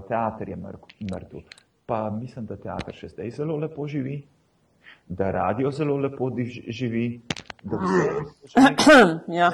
[0.08, 1.40] teater je mrtev.
[1.86, 4.22] Pa mislim, da teater še zdaj zelo lepo živi,
[5.08, 6.30] da radio zelo lepo
[6.68, 7.08] živi.
[9.40, 9.52] ja.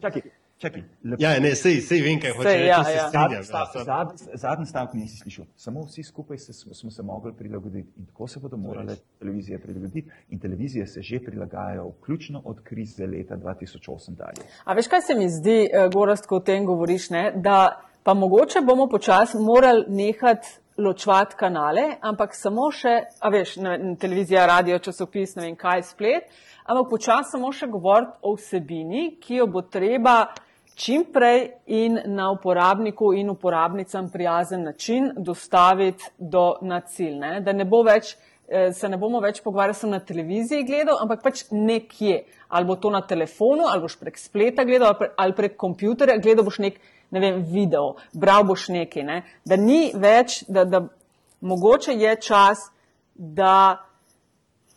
[0.00, 0.22] Čakaj,
[0.58, 0.82] čakaj.
[1.18, 2.68] Ja, ne, sej, sej vem, kaj hočeš reči.
[2.68, 4.12] Ja, ja.
[4.34, 5.44] Zadnji stavek nisi slišal.
[5.56, 10.10] Samo vsi skupaj se, smo se mogli prilagoditi in tako se bodo morale televizije prilagoditi
[10.30, 14.48] in televizije se že prilagajajo, vključno od krize leta 2008 dalje.
[14.64, 17.32] A veš, kaj se mi zdi, eh, Gorast, ko o tem govoriš, ne?
[17.36, 23.76] da pa mogoče bomo počasi morali nehati ločvati kanale, ampak samo še, a veš, ne,
[24.00, 26.28] televizija, radio, časopis, ne vem kaj, splet,
[26.66, 30.18] ampak počasi samo še govoriti o vsebini, ki jo bo treba
[30.76, 37.16] čim prej in na uporabniku in uporabnicam prijazen način dostaviti do na cilj.
[37.18, 37.40] Ne?
[37.40, 38.16] Da ne bo več,
[38.48, 42.24] eh, se ne bomo več pogovarjali samo na televiziji gledal, ampak pač nekje.
[42.48, 46.58] Ali bo to na telefonu, ali boš prek spleta gledal, ali prek kompjuterja gledal boš
[46.58, 46.76] nek,
[47.10, 49.02] ne vem, video, bral boš nekaj.
[49.02, 49.22] Ne?
[49.44, 50.82] Da ni več, da, da
[51.40, 52.58] mogoče je čas,
[53.14, 53.82] da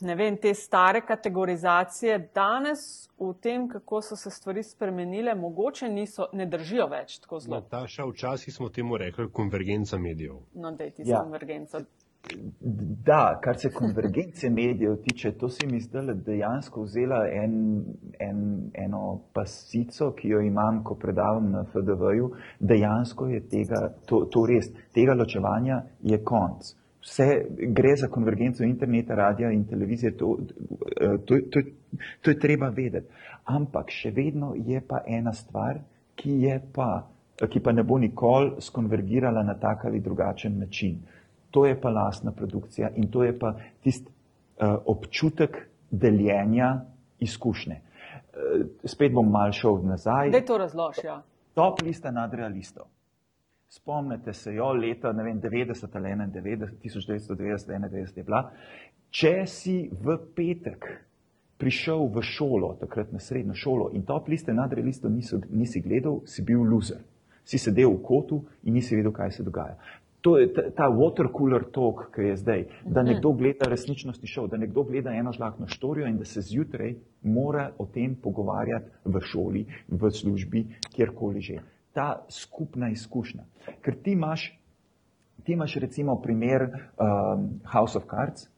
[0.02, 6.30] ne vem, te stare kategorizacije danes v tem, kako so se stvari spremenile, mogoče niso,
[6.34, 7.60] ne držijo več tako zelo.
[7.60, 10.38] Nataša, včasih smo temu rekli konvergenca medijev.
[10.54, 11.20] No, da je ti Ja.
[11.24, 11.82] konvergenca.
[13.06, 17.84] Da, kar se konvergence medijev tiče, to si mi zdaj dejansko vzela en,
[18.20, 18.42] en,
[18.74, 22.32] eno pasico, ki jo imam, ko predavam na FDV-ju.
[22.60, 26.74] Dejansko je tega, to, to res, tega ločevanja je konc.
[27.02, 30.36] Vse gre za konvergenco interneta, radia in televizije, to,
[31.26, 31.62] to, to,
[32.22, 33.08] to je treba vedeti.
[33.46, 35.80] Ampak še vedno je pa ena stvar,
[36.20, 36.36] ki,
[36.76, 36.90] pa,
[37.48, 41.00] ki pa ne bo nikoli skonvergirala na tak ali drugačen način.
[41.52, 45.58] To je pa lastna produkcija in to je pa tisti uh, občutek
[45.92, 46.86] deljenja
[47.20, 47.82] izkušnje.
[47.82, 50.30] Uh, spet bom mal šel nazaj.
[50.30, 51.22] Daj to razloži, ja.
[51.54, 52.86] Top lista nadrealistov.
[53.70, 58.52] Spomnite se jo leta vem, 90 ali 91, 1990, 91 je bila.
[59.10, 60.86] Če si v petek
[61.60, 65.12] prišel v šolo, takrat na srednjo šolo in top liste nadrealistov
[65.50, 67.04] nisi gledal, si bil loser.
[67.44, 69.76] Si sedel v kotu in nisi vedel, kaj se dogaja.
[70.22, 74.50] To je ta, ta water cooler talk, ki je zdaj, da nekdo gleda resničnostni šov,
[74.52, 79.22] da nekdo gleda eno žlahtno štorijo in da se zjutraj mora o tem pogovarjati v
[79.32, 81.62] šoli, v službi, kjerkoli že.
[81.96, 83.44] Ta skupna izkušnja.
[83.82, 84.60] Ker ti imaš,
[85.44, 88.50] ti imaš recimo primer um, House of Cards,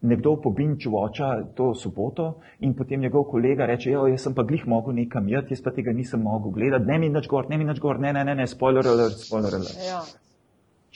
[0.00, 4.66] nekdo pobinču oča to soboto in potem njegov kolega reče, jo, jaz sem pa glih
[4.66, 7.64] mogel nekam jeti, jaz pa tega nisem mogel gledati, ne mi nič gor, ne mi
[7.64, 9.78] nič gor, ne, ne, ne, ne, spoiler alert, spoiler alert.
[9.88, 10.02] ja.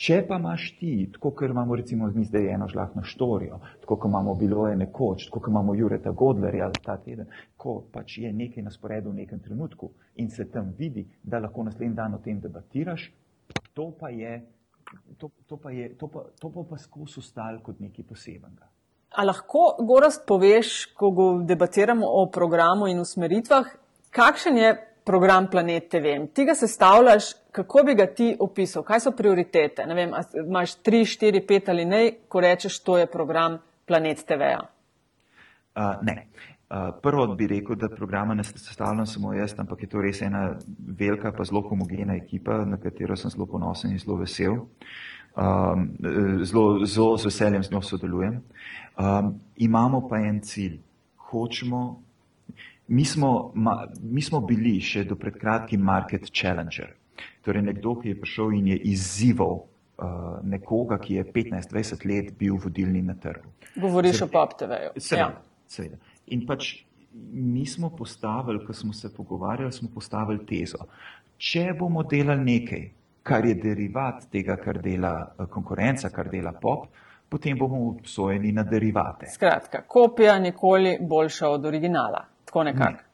[0.03, 4.09] Če pa imaš ti, tako kot imamo recimo mi zdaj eno žlahtno štorijo, tako kot
[4.09, 8.65] imamo bilo je nekoč, tako kot imamo Jureta Godlerja ta teden, ko pač je nekaj
[8.65, 12.41] na sporedu v nekem trenutku in se tam vidi, da lahko naslednji dan o tem
[12.43, 13.05] debatiraš,
[13.73, 14.33] to pa je,
[15.17, 18.67] to, to pa je, to pa, to pa, pa skozi ostal kot nekaj posebenega.
[19.15, 23.71] A lahko, Gorast, poveš, ko go debatiramo o programu in usmeritvah,
[24.11, 26.17] kakšen je program Planet TV?
[26.33, 28.83] Ti ga sestavljaš, kako bi ga ti opisal?
[28.83, 29.85] Kaj so prioritete?
[29.85, 34.63] Ne vem, imaš tri, štiri, pet ali ne, ko rečeš, to je program Planet TV-ja.
[35.75, 36.27] Uh, ne.
[36.73, 40.55] Uh, prvo bi rekel, da programa ne sestavljam samo jaz, ampak je to res ena
[40.97, 44.57] velika, pa zelo homogena ekipa, na katero sem zelo ponosen in zelo vesel.
[45.35, 45.91] Um,
[46.45, 48.41] zelo, zelo z veseljem z njo sodelujem.
[48.97, 50.79] Um, imamo pa en cilj.
[51.29, 52.01] Hočemo,
[52.87, 56.93] mi smo, ma, mi smo bili še do pred kratkim market challenger.
[57.43, 62.57] Torej nekdo, ki je prišel in je izzival uh, nekoga, ki je 15-20 let bil
[62.63, 63.51] vodilni na trgu.
[63.75, 64.95] Govoriš o Pop TV-ju.
[64.97, 65.67] Seveda, ja.
[65.67, 65.97] seveda.
[66.31, 66.73] In pač
[67.33, 70.85] mi smo postavili, ko smo se pogovarjali, smo postavili tezo.
[71.37, 72.83] Če bomo delali nekaj,
[73.23, 76.87] kar je derivat tega, kar dela eh, konkurenca, kar dela pop,
[77.29, 79.29] potem bomo obsojeni na derivate.
[79.33, 82.25] Skratka, kopija nikoli boljša od originala.
[82.45, 82.91] Tako nekako.
[82.91, 83.12] Ne.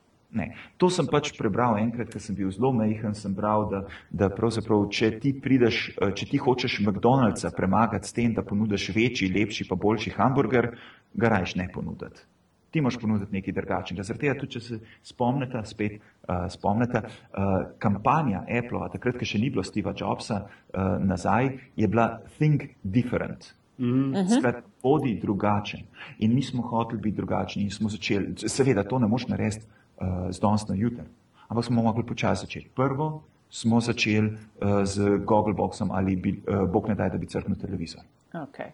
[0.78, 3.80] To sem pač prebral enkrat, ker sem bil zelo majhen, sem bral, da,
[4.14, 8.92] da pravzaprav, če ti prideš, eh, če ti hočeš McDonald'sa premagati s tem, da ponudiš
[8.94, 10.76] večji, lepši, pa boljši hamburger,
[11.18, 12.22] ga rajš ne ponuditi.
[12.70, 14.06] Ti moš ponuditi nekaj drugačnega.
[14.06, 14.78] Zaradi tega, tudi če se
[15.10, 21.00] spomnite, spet uh, spomnite, uh, kampanja Apple, takrat, ko še ni bilo Steva Jobsa uh,
[21.02, 23.56] nazaj, je bila Think Different.
[23.80, 24.38] Mm -hmm.
[24.38, 25.90] Skrat, bodi drugačen.
[26.20, 29.66] In mi smo hoteli biti drugačni in smo začeli, seveda, to ne moš narediti
[30.02, 31.04] uh, z danes na jutr,
[31.48, 32.70] ampak smo mogli počasi začeti.
[32.76, 37.28] Prvo smo začeli uh, z Google Boxom ali bi, uh, Bog ne daj, da bi
[37.28, 38.02] crknil televizor.
[38.34, 38.72] Okay.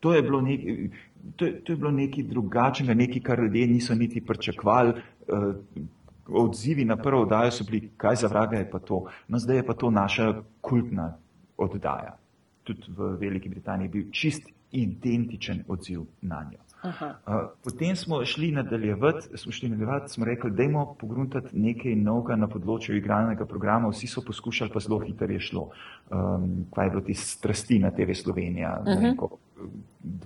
[0.00, 0.88] To je bilo nekaj,
[1.36, 4.94] to je, to je bilo nekaj drugačnega, nekaj, kar ljudje niso niti pričakovali.
[5.28, 5.54] Uh,
[6.30, 9.04] odzivi na prvo oddajo so bili, kaj za vraga je pa to.
[9.28, 11.16] No, zdaj je pa to naša kultna
[11.56, 12.16] oddaja.
[12.64, 16.58] Tudi v Veliki Britaniji je bil čist identičen odziv na njo.
[16.82, 22.48] Uh, potem smo šli nadaljevati, smo šli nadaljevati, smo rekli, dajmo pogruntati nekaj novega na
[22.48, 23.90] področju igranega programa.
[23.92, 25.66] Vsi so poskušali, pa zelo hitro je šlo.
[26.08, 28.78] Um, kaj je bilo ti strasti na TV Slovenija?
[28.80, 29.02] Uh -huh.
[29.02, 29.16] vem,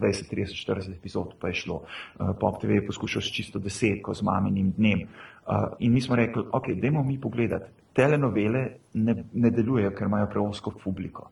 [0.00, 1.82] 20, 30, 40 epizod pa je šlo.
[2.20, 5.00] Uh, Pop TV je poskušal s čisto desetko, z maminim dnem.
[5.00, 7.70] Uh, in mi smo rekli, ok, dajmo mi pogledati.
[7.92, 11.30] Telenovele ne, ne delujejo, ker imajo preosko publiko.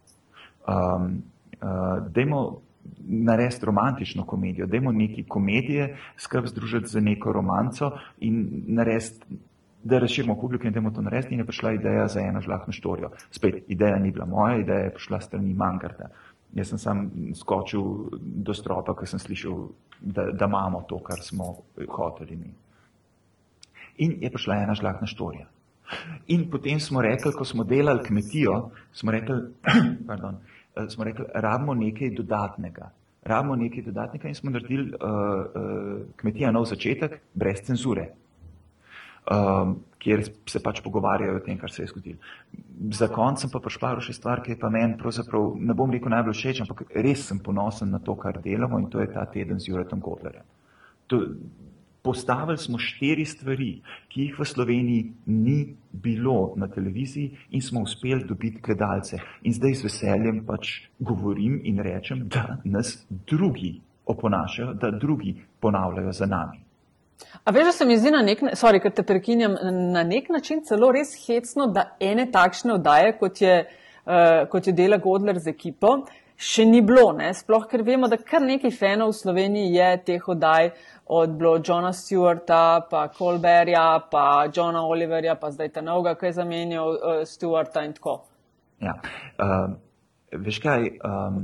[0.67, 1.23] Um,
[1.63, 2.61] uh, dajmo
[3.09, 7.91] narediti romantično komedijo, dajmo neki komedije skrb združiti za neko romanco
[8.21, 9.37] in narediti
[9.85, 12.73] da razširimo publiko in da bomo to naredili, in je prišla ideja za eno žlahno
[12.73, 13.11] štorijo.
[13.31, 16.09] Spet, ideja ni bila moja, ideja je prišla strani Mangarta.
[16.53, 17.83] Jaz sem sam skočil
[18.21, 19.69] do stropa, ker sem slišal,
[20.01, 21.57] da, da imamo to, kar smo
[21.89, 22.55] hoteli mi.
[23.97, 25.49] In je prišla ena žlahna štorija.
[26.27, 29.41] In potem smo rekli, ko smo delali kmetijo, smo rekli,
[30.09, 30.39] pardon,
[30.89, 32.91] smo rekli, rabimo nekaj dodatnega.
[33.23, 38.11] Rabimo nekaj dodatnega in smo naredili uh, uh, kmetija nov začetek, brez cenzure
[39.31, 42.19] um, kjer se pač pogovarjajo o tem, kar se je zgodilo.
[42.93, 46.39] Za konec pa prišla še stvar, ki je pa meni pravzaprav, ne bom rekel najbolj
[46.39, 49.71] všeč, ampak res sem ponosen na to, kar delamo in to je ta teden z
[49.71, 50.47] Juretom Kotlerjem.
[52.03, 53.77] Postavili smo štiri stvari,
[54.11, 59.21] ki jih v Sloveniji ni bilo na televiziji in smo uspeli dobiti gledalce.
[59.43, 66.13] In zdaj z veseljem pač govorim in rečem, da nas drugi oponašajo, da drugi ponavljajo
[66.13, 66.59] za nami.
[67.45, 69.55] A veš, da se mi zdi na nek, sorry, ker te prekinjam,
[69.93, 73.55] na nek način celo res hecno, da ene takšne oddaje, kot je,
[74.07, 76.01] uh, kot je dela Godler z ekipo,
[76.37, 77.13] še ni bilo.
[77.17, 77.31] Ne?
[77.35, 80.73] Sploh, ker vemo, da kar nekaj fanov v Sloveniji je teh oddaj
[81.13, 86.37] od bilo Johna Stewarta, pa Colberja, pa Johna Oliverja, pa zdaj ta novega, ki je
[86.41, 88.23] zamenjal uh, Stewarta in tako.
[88.81, 88.99] Ja.
[89.39, 89.75] Uh...
[90.33, 91.43] Veš kaj, um,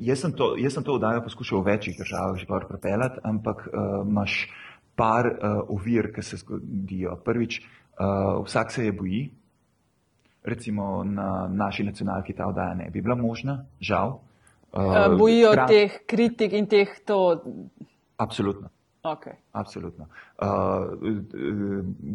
[0.00, 3.66] jaz, sem to, jaz sem to oddajo poskušal v večjih državah že kar prepeljati, ampak
[3.66, 4.48] uh, imaš
[4.96, 7.18] par uh, ovir, ki se zgodijo.
[7.26, 9.20] Prvič, uh, vsak se je boji,
[10.48, 14.22] recimo na naši nacionalki ta oddaja ne bi bila možna, žal.
[14.72, 15.68] Uh, bojijo krat...
[15.68, 17.20] teh kritik in teh to.
[18.16, 18.72] Absolutno.
[19.02, 19.32] Okay.
[19.52, 20.06] Absolutno.
[20.38, 20.46] Uh,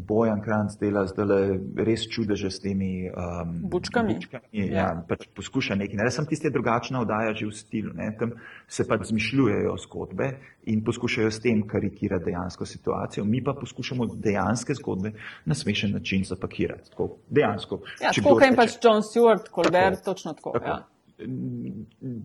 [0.07, 4.15] Bojan Kranc dela zdaj res čudeže s temi um, bučkami.
[4.15, 4.71] bučkami ja.
[4.71, 5.99] Ja, pač poskuša nekaj.
[5.99, 7.91] Ne, sem tiste drugačne oddaja že v stilu.
[7.91, 8.31] Ne, tam
[8.71, 10.31] se pač zmišljujejo zgodbe
[10.71, 13.27] in poskušajo s tem karikirati dejansko situacijo.
[13.27, 15.11] Mi pa poskušamo dejanske zgodbe
[15.43, 16.95] na smešen način zapakirati.
[16.95, 17.83] Tako, dejansko.
[17.99, 20.55] Ja, tako kot je pač John Stewart, Colbert, tako, točno tako.
[20.55, 20.71] tako.
[20.71, 20.96] Ja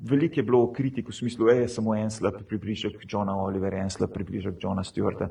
[0.02, 3.90] veliko je bilo kritik v smislu, da je samo en slab približek Johna Olivera, en
[3.90, 5.28] slab približek Johna Stewarta.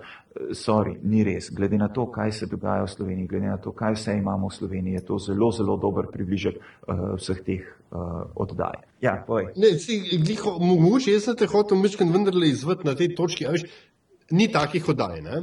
[0.54, 1.52] Sorry, ni res.
[1.54, 4.58] Glede na to, kaj se dogaja v Sloveniji, glede na to, kaj vse imamo v
[4.58, 8.82] Sloveniji, je to zelo, zelo dober približek uh, vseh teh uh, oddaj.
[9.02, 9.20] Ja,
[9.56, 13.70] ne, si, gliho, mogoče jaz sem te hotel mečken vendarle izvati na tej točki, veš,
[14.34, 15.42] ni takih oddaj, ne?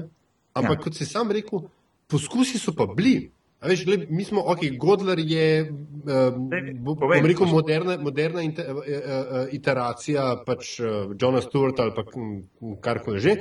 [0.59, 0.83] ampak ja.
[0.89, 1.69] kot si sam rekel,
[2.11, 3.31] poskusi so pa bili.
[3.63, 9.49] Veš, gled, mi smo, ok, Godler je, um, bom rekel, moderna, moderna inter, uh, uh,
[9.53, 12.05] iteracija pač uh, Johna Stewarta ali pa
[12.81, 13.35] karkoli že.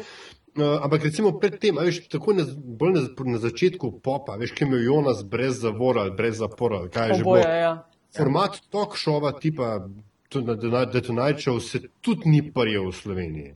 [0.58, 3.04] Uh, ampak recimo predtem, veš, tako na, bolj na,
[3.36, 7.20] na začetku popa, veš, ki je imel Jonas brez zavora ali brez zapora, kaj je
[7.22, 7.38] že bilo.
[7.38, 7.72] Ja.
[8.18, 9.86] Format talk showa tipa
[10.30, 13.54] The Tonight Show se tudi ni prijel v Sloveniji.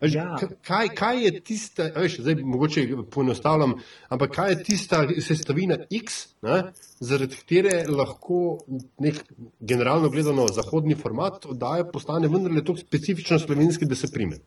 [0.00, 0.36] Ja.
[0.62, 3.74] Kaj, kaj je tista, veš, zdaj mogoče poenostavljam,
[4.08, 6.60] ampak kaj je tista sestavina X, ne,
[7.00, 8.58] zaradi katere lahko
[9.02, 9.24] nek
[9.60, 14.38] generalno gledano zahodni format oddaje postane vendarle tako specifično slovenski, da se prime?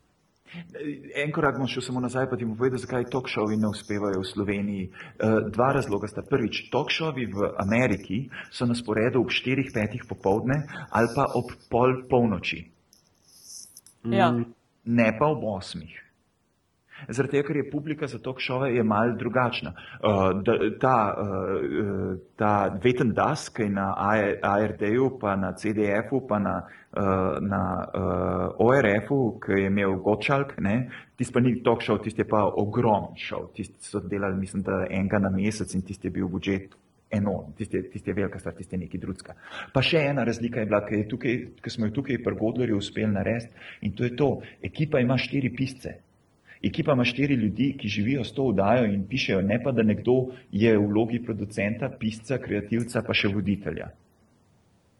[1.16, 4.28] En korak bom šel samo nazaj, pa ti bom povedal, zakaj talk-showi ne uspevajo v
[4.28, 4.88] Sloveniji.
[4.88, 6.24] Eh, dva razloga sta.
[6.28, 12.64] Prvič, talk-showi v Ameriki so na sporedu ob 4-5 popovdne ali pa ob pol polnoči.
[14.04, 14.32] Ja.
[14.32, 14.52] Mm
[14.84, 16.02] ne pa ob osmih.
[17.08, 19.72] Zaradi tega, ker je publika za to šove je mal drugačna.
[19.72, 23.88] Uh, da, ta, uh, ta Veten Das, ki je na
[24.42, 26.54] ARD-u, pa na CDF-u, pa na,
[26.92, 27.62] uh, na
[27.94, 30.54] uh, ORF-u, ki je imel Gočalk,
[31.16, 33.48] tisti pa ni talk show, tisti je pa ogromen show.
[33.54, 36.76] Tisti so delali, mislim, da enega na mesec in tisti je bil budžet
[37.12, 39.34] enorm, tiste, tiste velika stvar, tiste neki drugska.
[39.74, 42.80] Pa še ena razlika je bila, ki, je tukaj, ki smo jo tukaj pri Godlerju
[42.80, 44.30] uspeli narediti in to je to,
[44.62, 45.98] ekipa ima štiri pisce.
[46.62, 50.30] Ekipa ima štiri ljudi, ki živijo s to vdajo in pišejo, ne pa da nekdo
[50.52, 53.90] je v vlogi producenta, pisca, kreativca, pa še voditelja.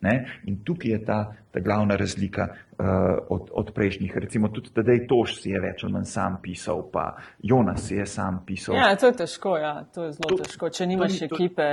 [0.02, 0.40] Ne?
[0.50, 1.18] In tukaj je ta,
[1.50, 2.86] ta glavna razlika uh,
[3.28, 4.16] od, od prejšnjih.
[4.16, 7.12] Recimo tudi Tadej Toš si je več ali manj sam pisal, pa
[7.42, 8.74] Jonas si je sam pisal.
[8.76, 9.84] Ja, to je težko, ja.
[9.94, 11.68] to je zelo to, težko, če nimaš to, ekipe.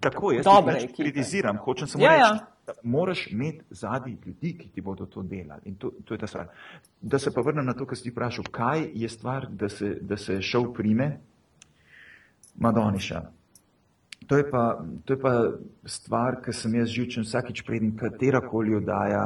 [0.00, 2.46] Tako je, dobre jaz kritiziram, hočem samo ja, reči, ja.
[2.66, 5.60] da moraš imeti zadnji ljudi, ki ti bodo to delali.
[5.64, 6.46] In to, to je ta stvar.
[7.00, 9.96] Da se pa vrnem na to, kar si ti vprašal, kaj je stvar, da se,
[10.00, 11.18] da se šov prime,
[12.60, 13.20] Madoniša.
[14.30, 15.32] To je, pa, to je pa
[15.90, 19.24] stvar, ki sem jaz živčen vsakič preden katerakoli oddaja,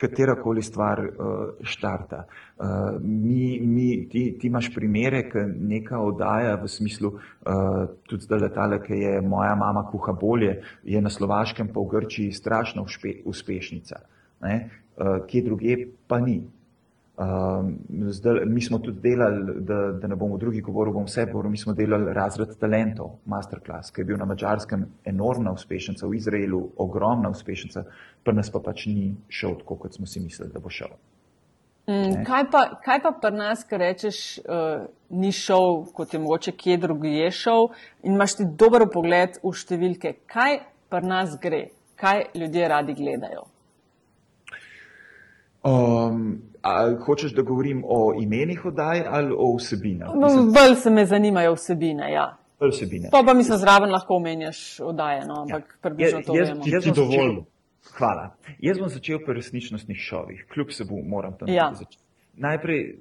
[0.00, 2.22] katerakoli stvar uh, štarta.
[2.56, 8.46] Uh, mi, mi, ti, ti imaš primere, ki neka oddaja v smislu, uh, tudi zdaj
[8.46, 13.18] letale, ki je moja mama kuha bolje, je na Slovaškem pa v Grčiji strašno uspe,
[13.28, 14.00] uspešnica.
[14.40, 15.76] Uh, kje druge
[16.08, 16.40] pa ni.
[17.18, 17.78] Um,
[18.10, 21.58] zdaj, mi smo tudi delali, da, da ne bomo drugi govorili, bom vse govoril, mi
[21.58, 27.32] smo delali razred talentov, masterclass, ki je bil na mačarskem enormna uspešnica, v Izraelu ogromna
[27.34, 27.82] uspešnica,
[28.22, 30.94] pa nas pa pač ni šel tako, kot smo si mislili, da bo šel.
[31.90, 36.54] Mm, kaj, pa, kaj pa pri nas, ki rečeš, uh, ni šel, kot je mogoče
[36.54, 37.70] kje drugi je šel,
[38.06, 41.64] in imaš ti dober pogled v številke, kaj pri nas gre,
[41.98, 43.48] kaj ljudje radi gledajo?
[45.64, 46.42] Um,
[46.98, 50.08] hočeš, da govorim o imenih oddaj ali o vsebinah?
[50.14, 52.12] No, bolj se me zanimajo vsebine.
[52.12, 52.36] Ja.
[52.62, 53.08] vsebine.
[53.12, 55.78] Pa, pa mislim, zraven lahko omenjaš oddaje, no, ampak ja.
[55.82, 56.62] približno to jaz, vemo.
[56.66, 57.44] jaz Ti bom začel- dovolj.
[57.92, 58.30] Hvala.
[58.58, 61.70] Jaz bom začel pri resničnostnih šovih, kljub se bo moram tam Ja.
[61.74, 62.02] začeti.
[62.34, 62.98] Najprej,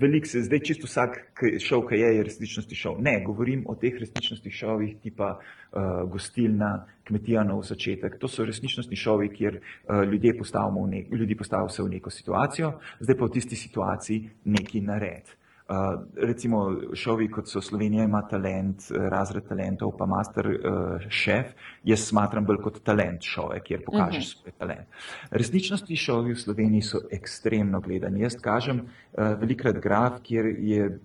[0.00, 1.18] velik se zdaj čisto vsak
[1.62, 2.98] šov, ki je, je resničnostni šov.
[3.02, 8.18] Ne, govorim o teh resničnostnih šovih, tipa uh, gostilna, kmetija nov začetek.
[8.18, 12.10] To so resničnostni šovi, kjer uh, ljudje postavimo v nek, ljudi postavimo se v neko
[12.10, 15.37] situacijo, zdaj pa v tisti situaciji neki nared.
[15.68, 21.50] Uh, recimo šovi, kot so Slovenija ima talent, eh, razred talentov, pa master uh, šef,
[21.84, 24.40] jaz smatram bolj kot talent šove, kjer pokažeš uh -huh.
[24.40, 24.88] svoj talent.
[25.30, 28.20] Resničnostni šovi v Sloveniji so ekstremno gledani.
[28.20, 30.98] Jaz kažem uh, velikrat graf, kjer je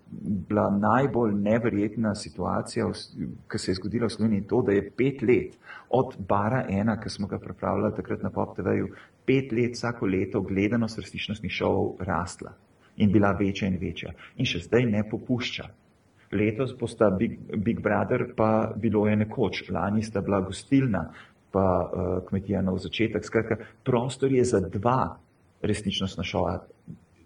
[0.47, 2.91] bila najbolj neverjetna situacija,
[3.51, 5.57] ki se je zgodila v Sloveniji, to, da je pet let
[5.89, 8.88] od bara ena, ki smo ga pripravljali takrat na Pop TV-ju,
[9.26, 12.53] pet let vsako leto gledanost resničnostnih šovov rasla
[12.98, 14.14] in bila večja in večja.
[14.38, 15.70] In še zdaj ne popušča.
[16.34, 21.04] Letos bosta Big, Big Brother, pa bilo je nekoč, lani sta bila gostilna,
[21.54, 23.26] pa uh, kmetija nov začetek.
[23.26, 25.14] Skratka, prostor je za dva
[25.62, 26.58] resničnostna šova,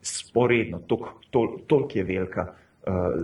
[0.04, 2.50] sporedno, toliko tol, tol je velika,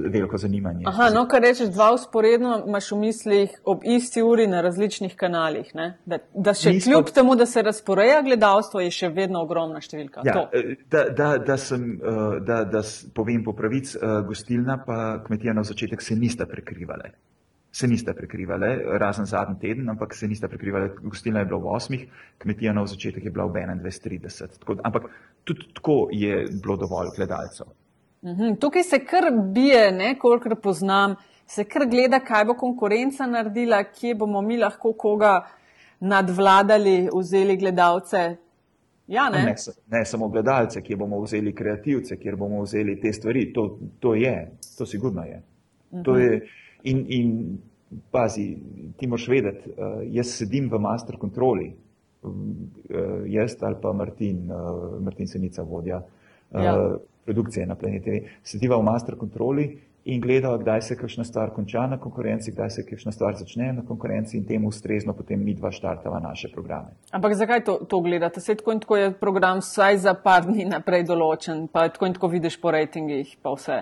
[0.07, 0.84] veliko zanimanje.
[0.86, 5.76] Aha, no, kar rečeš, dva usporedno imaš v mislih ob isti uri na različnih kanalih.
[5.76, 5.97] Ne?
[6.05, 9.80] Da, da še Mi smo- kljub temu, da se razporeja gledalstvo, je še vedno ogromna
[9.80, 10.22] številka.
[10.26, 10.49] Ja, To.
[10.53, 12.09] eh, da, da, da, sem, eh,
[12.41, 12.82] da, da
[13.14, 17.11] povem po pravic, eh, gostilna pa kmetija na začetek se nista prekrivale.
[17.72, 18.68] Se nista prekrivale,
[18.99, 20.91] razen zadnji teden, ampak se nista prekrivale.
[21.01, 22.03] Gostilna je bila v 8,
[22.38, 24.59] kmetija na začetek je bila v 21.30.
[24.59, 25.03] Tako, ampak
[25.43, 27.66] tudi tako je bilo dovolj gledalcev.
[28.24, 31.16] Mhm, Tukaj se kar bije, ne, kolikor poznam,
[31.48, 35.42] se kar gleda, kaj bo konkurenca naredila, kje bomo mi lahko koga
[36.00, 38.36] nadvladali, vzeli gledalce.
[39.08, 39.44] Ja, ne?
[39.44, 39.56] Ne,
[39.92, 43.50] ne samo gledalce, kjer bomo vzeli kreativce, kjer bomo vzeli te stvari.
[43.54, 45.42] To, to je, to sigurno je.
[46.04, 46.40] To je
[46.84, 47.58] in, in
[48.12, 48.58] pazi,
[48.98, 51.74] ti moraš vedeti, uh, jaz sedim v master kontroli,
[52.24, 52.32] uh,
[53.28, 56.02] jaz ali pa Martin, uh, Martin Senica vodja
[56.54, 56.98] Ja.
[57.26, 59.68] Produkcije na Planet TV, sediva v master kontroli
[60.06, 63.86] in gleda, kdaj se kakšna stvar konča na konkurenci, kdaj se kakšna stvar začne na
[63.88, 66.96] konkurenci in temu ustrezno potem mi dva štartava naše programe.
[67.12, 68.42] Ampak zakaj to, to gledate?
[68.42, 72.18] Se tako in tako je program vsaj za par dni naprej določen, pa tako in
[72.20, 73.80] tako vidiš po rejtingih, pa vse.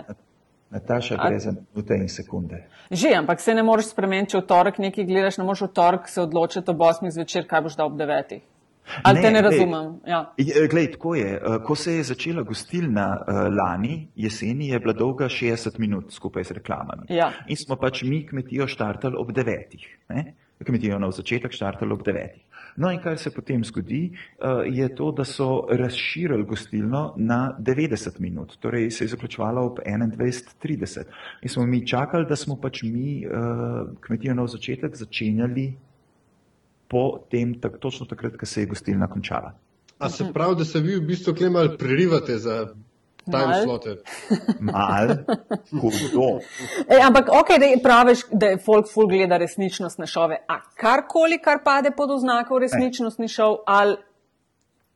[0.72, 2.64] Nataša gre za minute in sekunde.
[2.92, 6.08] Že, ampak se ne moreš spremeniti, če v torek nekaj gledaš, ne moreš v torek
[6.08, 8.39] se odločiti ob 8 zvečer, kaj boš dal ob 9.
[9.03, 9.51] Ali Ne, te ne glej.
[9.51, 9.99] razumem?
[10.07, 10.34] Ja.
[10.38, 11.32] Je, Glej, tako je.
[11.36, 16.43] Eh, Ko se je začela gostilna eh, lani, jeseni, je bila dolga 60 minut skupaj
[16.43, 17.05] z reklamami.
[17.09, 17.32] Ja.
[17.47, 19.77] In smo pač mi kmetijo štartali ob 9.
[20.09, 20.34] Ne?
[20.65, 22.27] Kmetijo na začetek štartali ob 9.
[22.77, 28.19] No in kar se potem zgodi, eh, je to, da so razširili gostilno na 90
[28.19, 31.03] minut, torej se je zaključovala ob 21.30.
[31.41, 33.29] In smo mi čakali, da smo pač mi eh,
[34.01, 35.73] kmetijo na začetek začenjali
[36.92, 39.54] po tem, tak, točno takrat, ko se je gostilna končala.
[40.00, 42.66] A se pravi, da se vi v bistvu klemal prerivate za
[43.26, 43.96] time slote?
[44.60, 45.14] Mal,
[45.72, 46.30] hudo.
[46.89, 50.42] E, ampak, ok, da praviš, da je folk ful gleda resničnostne šove.
[50.48, 53.96] A karkoli, kar pade pod oznako resničnostni šov, ali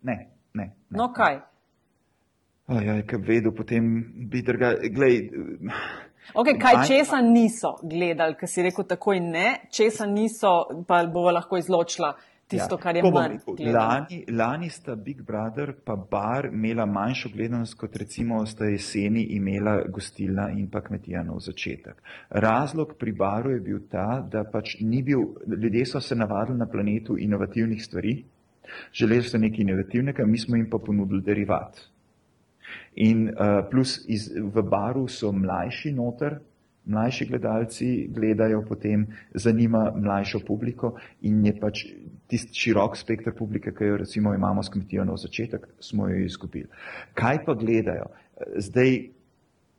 [0.02, 0.18] Ne,
[0.54, 0.64] ne.
[0.64, 0.98] ne.
[0.98, 1.40] no kaj?
[2.68, 3.88] Ajaj, kaj vedel, potem
[4.30, 4.74] bi druga.
[4.92, 5.30] Glej,
[6.34, 11.32] Ok, kaj Aj- česa niso gledali, ker si rekel takoj ne, česa niso, pa bova
[11.32, 12.16] lahko izločila
[12.48, 13.56] tisto, kar je tako bom manj rekel.
[13.56, 13.80] gledano.
[13.80, 19.82] Lani, lani sta Big Brother pa bar imela manjšo gledanost, kot recimo sta jeseni imela
[19.90, 22.02] gostilna in pa kmetija nov začetek.
[22.30, 25.20] Razlog pri baru je bil ta, da pač ni bil,
[25.62, 28.24] ljudje so se navadili na planetu inovativnih stvari,
[28.94, 31.95] želeli so nekaj inovativnega, mi smo jim pa ponudili derivat.
[32.96, 36.40] In uh, plus iz, v baru so mlajši noter,
[36.86, 41.86] mlajši gledalci gledajo potem, zanima mlajšo publiko in je pač
[42.28, 46.70] tisti širok spektr publike, ki jo recimo imamo s kmetijo na začetek, smo jo izgubili.
[47.14, 48.08] Kaj pa gledajo?
[48.58, 48.96] Zdaj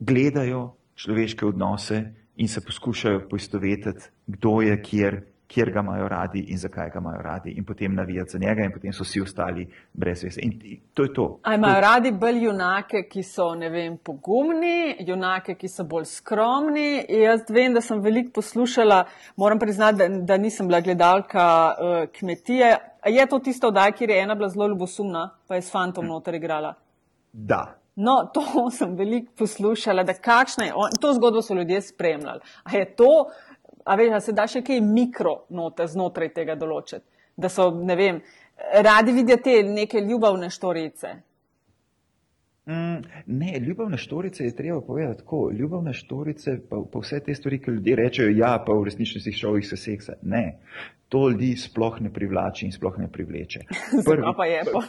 [0.00, 2.02] gledajo človeške odnose
[2.36, 7.22] in se poskušajo poistovetiti, kdo je kjer kjer ga imajo radi in zakaj ga imajo
[7.22, 10.40] radi, in potem navijati za njega, in potem so vsi ostali brez veze.
[10.42, 11.38] In to je to.
[11.42, 17.04] A imajo radi bolj junake, ki so, ne vem, pogumni, junake, ki so bolj skromni.
[17.08, 19.04] Jaz vem, da sem veliko poslušala,
[19.36, 22.76] moram priznati, da, da nisem bila gledalka uh, kmetije.
[23.02, 26.06] A je to tisto oddaj, kjer je ena bila zelo ljubosumna, pa je s fantom
[26.06, 26.74] noter igrala?
[27.32, 27.76] Da.
[27.96, 28.42] No, to
[28.78, 30.12] sem veliko poslušala, da
[30.74, 32.40] on, to zgodbo so ljudje spremljali.
[32.64, 33.30] A je to,
[33.86, 37.04] a veš, a se da še kaj mikronote znotraj tega določiti,
[37.36, 38.20] da so, ne vem,
[38.82, 41.14] radi vidijo te neke ljubavne štorice.
[42.66, 45.52] Mm, ne, ljubavne štorice je treba povedati tako.
[45.54, 49.68] Ljubavne štorice, pa, pa vse te stvari, ki ljudje rečejo, ja, pa v resničnosti šovih
[49.68, 50.16] se seksa.
[50.22, 50.58] Ne,
[51.08, 53.60] to ljudi sploh ne privlači in sploh ne privleče.
[54.06, 54.82] Prvi, pa je pa.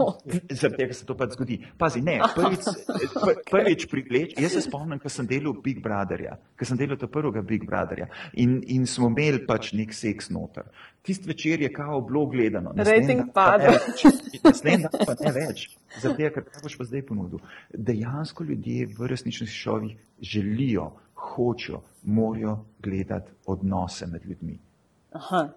[0.60, 1.58] Zaradi tega se to pač zgodi.
[1.78, 2.68] Pazi, ne, prvič,
[3.14, 4.42] pr, prvič privleče.
[4.42, 8.06] Jaz se spomnim, ko sem delal Big Brotherja, ko sem delal to prvega Big Brotherja
[8.32, 10.68] in, in smo imeli pač nek seks noter.
[11.04, 12.72] Tist večer je kao bilo gledano.
[12.76, 13.74] Rating pada.
[14.44, 15.66] Naslednji dan pa ne več.
[15.98, 17.42] Zaradi tega, kaj boš pa zdaj ponudil.
[17.74, 24.56] Dejansko ljudje v resničnosti šovih želijo, hočejo, morajo gledati odnose med ljudmi.
[25.14, 25.48] Aha.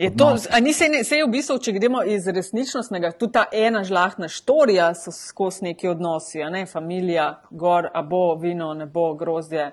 [0.00, 3.42] Je to, a ni se, se je v bistvu, če gremo iz resničnostnega, tudi ta
[3.52, 9.10] ena žlahtna štorija so skozi neki odnosi, ne, familija, gor, a bo vino, ne bo
[9.20, 9.66] grozdje,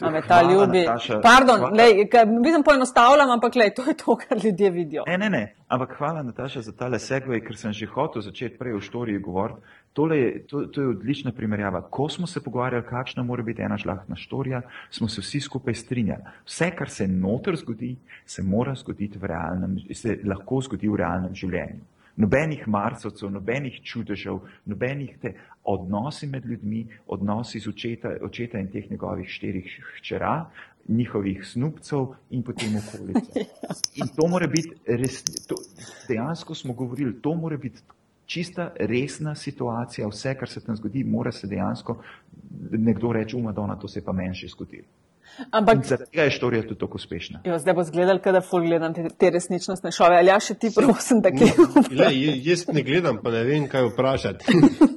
[0.00, 0.84] a me ta ljubi.
[0.84, 1.76] Nataša, Pardon, hvala.
[1.76, 2.08] lej,
[2.40, 5.04] mislim poenostavljam, ampak lej, to je to, kar ljudje vidijo.
[5.06, 5.54] Ne, ne, ne.
[5.68, 9.60] Ampak hvala, Nataša, za tale segway, ker sem že hotel začeti prej v štoriji govoriti.
[9.96, 11.80] Tole je, to, to je odlična primerjava.
[11.90, 16.22] Ko smo se pogovarjali, kakšna mora biti ena žlahtna štorija, smo se vsi skupaj strinjali.
[16.44, 21.34] Vse, kar se noter zgodi, se mora zgoditi v realnem, se lahko zgodi v realnem
[21.34, 21.80] življenju.
[22.16, 28.90] Nobenih marsovcev, nobenih čudežev, nobenih te odnosi med ljudmi, odnosi z očeta, očeta in teh
[28.90, 30.46] njegovih štirih hčera,
[30.88, 33.44] njihovih snupcev in potem okolice.
[34.00, 35.56] In to mora biti res, to,
[36.08, 37.82] dejansko smo govorili, to mora biti
[38.26, 42.02] čista resna situacija, vse, kar se tam zgodi, mora se dejansko
[42.70, 44.86] nekdo reči, umadona, to se je pa meni še zgodilo.
[45.50, 47.40] Ampak zaradi tega je štorija tudi tako uspešna.
[47.44, 50.16] jo, zdaj bo zgledal, kada ful gledam te, te resničnostne šove.
[50.16, 51.52] Ali ja, še ti prosim, da kaj.
[51.92, 52.08] Le,
[52.42, 54.44] jaz ne gledam, pa ne vem, kaj vprašati.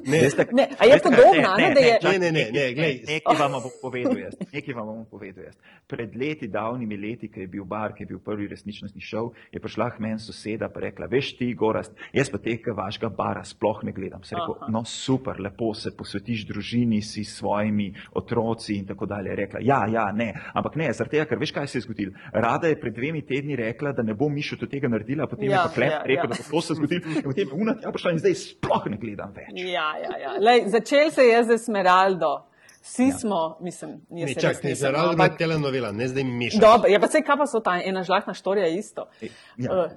[0.06, 1.18] Ne, Veste, Ne, a je veste kaj?
[1.18, 2.96] podobno, a ne, da je- Ne, ne, ne, ne, glej.
[3.08, 4.34] Nekaj vam bom povedal jaz.
[4.54, 5.58] Nekaj vam bom povedal jaz.
[5.88, 9.60] Pred leti, davnimi leti, ko je bil bar, ki je bil prvi resničnostni šov, je
[9.60, 13.84] prišla k meni soseda in rekla, veš ti, Gorast, jaz pa tega vašega bara sploh
[13.84, 14.24] ne gledam.
[14.24, 14.72] Se rekel, Aha.
[14.72, 19.30] no super, lepo se posvetiš družini, si s svojimi otroci in tako dalje.
[19.30, 22.12] Je Rekla, ja, ja, ne, ampak ne, zaradi tega, ker veš, kaj se je zgodilo.
[22.34, 25.64] Rada je pred dvemi tedni rekla, da ne bo Mišo do tega naredila, potem Ja,
[25.64, 26.28] je pa klep ja, rekel, ja.
[26.34, 28.98] da bo to se zgodilo, in potem je unat, ja, prišla in zdaj sploh ne
[28.98, 29.50] gledam več.
[29.56, 30.36] Ja, ja, ja.
[30.40, 32.36] Lej, začel se je z Esmeraldo.
[32.82, 33.18] Vsi ja.
[33.18, 36.62] smo, mislim, ne, čak, res ne, nisem, zaradi ampak- telenovela, ne zdaj mešati.
[36.64, 39.10] Dobro, ja, pa se kaj pa so ta ena žlahtna štorija isto.
[39.58, 39.74] Ja.
[39.86, 39.92] Uh,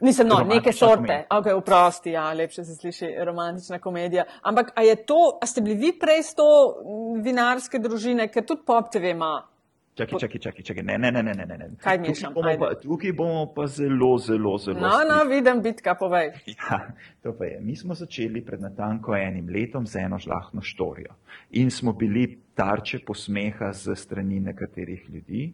[0.00, 1.24] Nisem, no, neke sorte.
[1.30, 4.24] Okay, vprosti, ja, lepše se sliši romantična komedija.
[4.42, 6.46] Ampak a je to, a ste bili vi prej s to
[7.22, 9.42] vinarske družine, ker tudi Pop TV ima?
[9.98, 10.82] Čakaj, čakaj, čakaj, čakaj.
[10.86, 11.56] Ne, ne, ne, ne, ne, ne.
[11.58, 11.68] ne.
[11.82, 11.98] Kaj
[12.34, 12.58] bomo Ajde.
[12.58, 14.80] Pa, tukaj bomo pa zelo, zelo, zelo.
[14.80, 16.30] No, no, vidim, bitka, povej.
[16.54, 16.78] Ja,
[17.22, 17.58] to pa je.
[17.60, 21.16] Mi smo začeli pred natanko enim letom z eno žlahno štorijo
[21.50, 25.52] in smo bili tarče posmeha z strani nekaterih ljudi,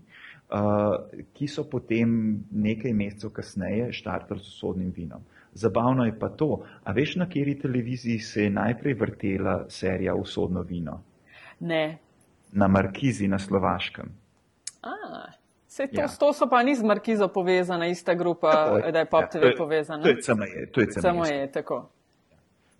[0.52, 0.96] uh,
[1.32, 5.24] ki so potem nekaj mesecev kasneje štartali s sodnim vinom.
[5.54, 10.62] Zabavno je pa to, a veš, na kateri televiziji se je najprej vrtela serija Usodno
[10.62, 11.00] vino?
[11.60, 11.98] Ne.
[12.52, 14.23] Na Markizi na Slovaškem.
[14.84, 15.32] A,
[15.66, 16.08] se to, Ja.
[16.10, 19.28] to so pa ni z Markizo povezana, ista grupa, Tako ja, da je Pop Ja,
[19.28, 20.02] TV to je- povezana.
[20.02, 20.46] To je CME.
[20.72, 21.02] To je CME.
[21.02, 21.88] Samo je tako.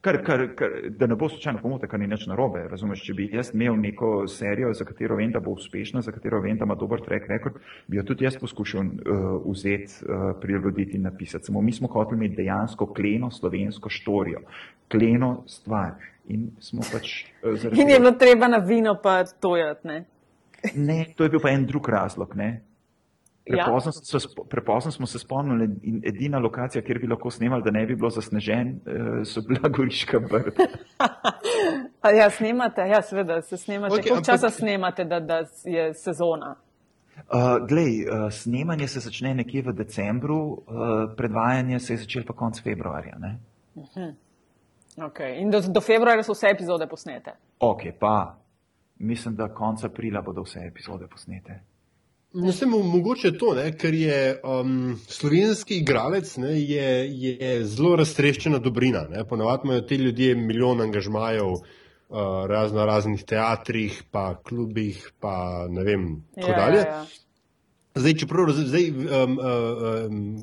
[0.00, 2.66] Kar, kar, kar, da ne bo slučajno pomote, kar ni nič narobe.
[2.68, 6.40] Razumeš, če bi jaz imel neko serijo, za katero vem, da bo uspešna, za katero
[6.40, 7.54] vem, da ima dober track record,
[7.86, 8.90] bi jo tudi jaz poskušal uh,
[9.46, 11.44] vzeti, uh, prilagoditi in napisati.
[11.44, 14.40] Samo mi smo hoteli imeti dejansko kleno slovensko štorijo,
[14.90, 15.92] kleno stvar.
[16.28, 20.04] In smo pač uh, In je bilo treba na vino pa tojati, ne?
[20.74, 22.36] Ne, to je bil pa en drug razlog.
[22.36, 22.62] Ne?
[23.46, 23.64] Ja.
[23.64, 27.70] Prepozno, so, spo- prepozno smo se spomnili in edina lokacija, kjer bi lahko snemali, da
[27.70, 30.64] ne bi bilo zasnežen, eh, so bila Goriška brda.
[32.02, 33.94] A ja, snemate, ja, seveda se snemate.
[33.94, 36.54] Okay, Koliko ampak- časa snemate, da, da je sezona?
[37.16, 40.58] Uh, glej, uh, snemanje se začne nekje v decembru, uh,
[41.16, 43.18] predvajanje se je začelo pa konec februarja.
[43.18, 43.38] Ne?
[44.96, 45.40] Okay.
[45.40, 47.32] In do, do februarja so vse epizode posnete.
[47.60, 48.36] Ok, pa
[49.04, 51.60] mislim, da konec aprila bodo vse epizode posnete.
[52.34, 56.88] Mislim, mogoče je to, ne, ker je um, slovenski igralec ne, je,
[57.22, 59.04] je zelo raztreščena dobrina.
[59.10, 59.22] Ne.
[59.28, 61.60] Ponavadi imajo ti ljudje milijon angažmajev uh,
[62.50, 66.82] razno raznih teatrih, pa klubih, pa ne vem, tako Ja, dalje.
[66.82, 67.06] ja, ja.
[67.94, 70.42] Zdaj, čeprav zdaj, um, um,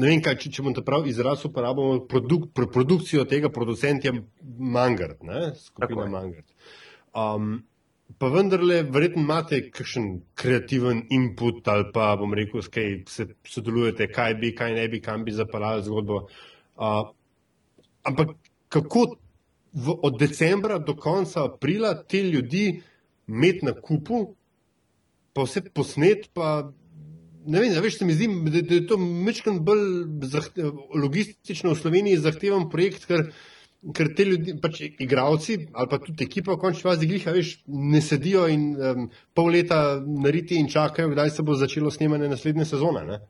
[0.00, 4.14] ne vem, kaj, če, če bom to prav izraz uporabljal, produk, pro, produkcijo tega producenta
[4.56, 5.50] Mangard, ne?
[5.60, 6.46] skupina Mangard.
[7.12, 7.58] Um,
[8.18, 14.08] pa vendarle, verjetno imate kakšen kreativen input ali pa bom rekel, s kaj se sodelujete,
[14.12, 16.22] kaj bi, kaj ne bi, kam bi zapeljali zgodbo.
[16.76, 17.10] Uh,
[18.08, 18.32] ampak
[18.72, 19.04] kako
[19.72, 22.80] v, od decembra do konca aprila te ljudi
[23.28, 24.24] imeti na kupu,
[25.36, 26.70] pa vse posnet, pa
[27.48, 29.84] ne vem, veš, se mi zdi, da, da je to mečkan bolj
[30.32, 33.28] zahte, logistično v Sloveniji zahteven projekt, ker,
[33.94, 38.00] ker te ljudi, pač igravci ali pa tudi ekipa v končni fazi gliha, veš, ne
[38.02, 43.04] sedijo in um, pol leta nariti in čakajo, kdaj se bo začelo snemanje naslednje sezone.
[43.06, 43.20] Ne?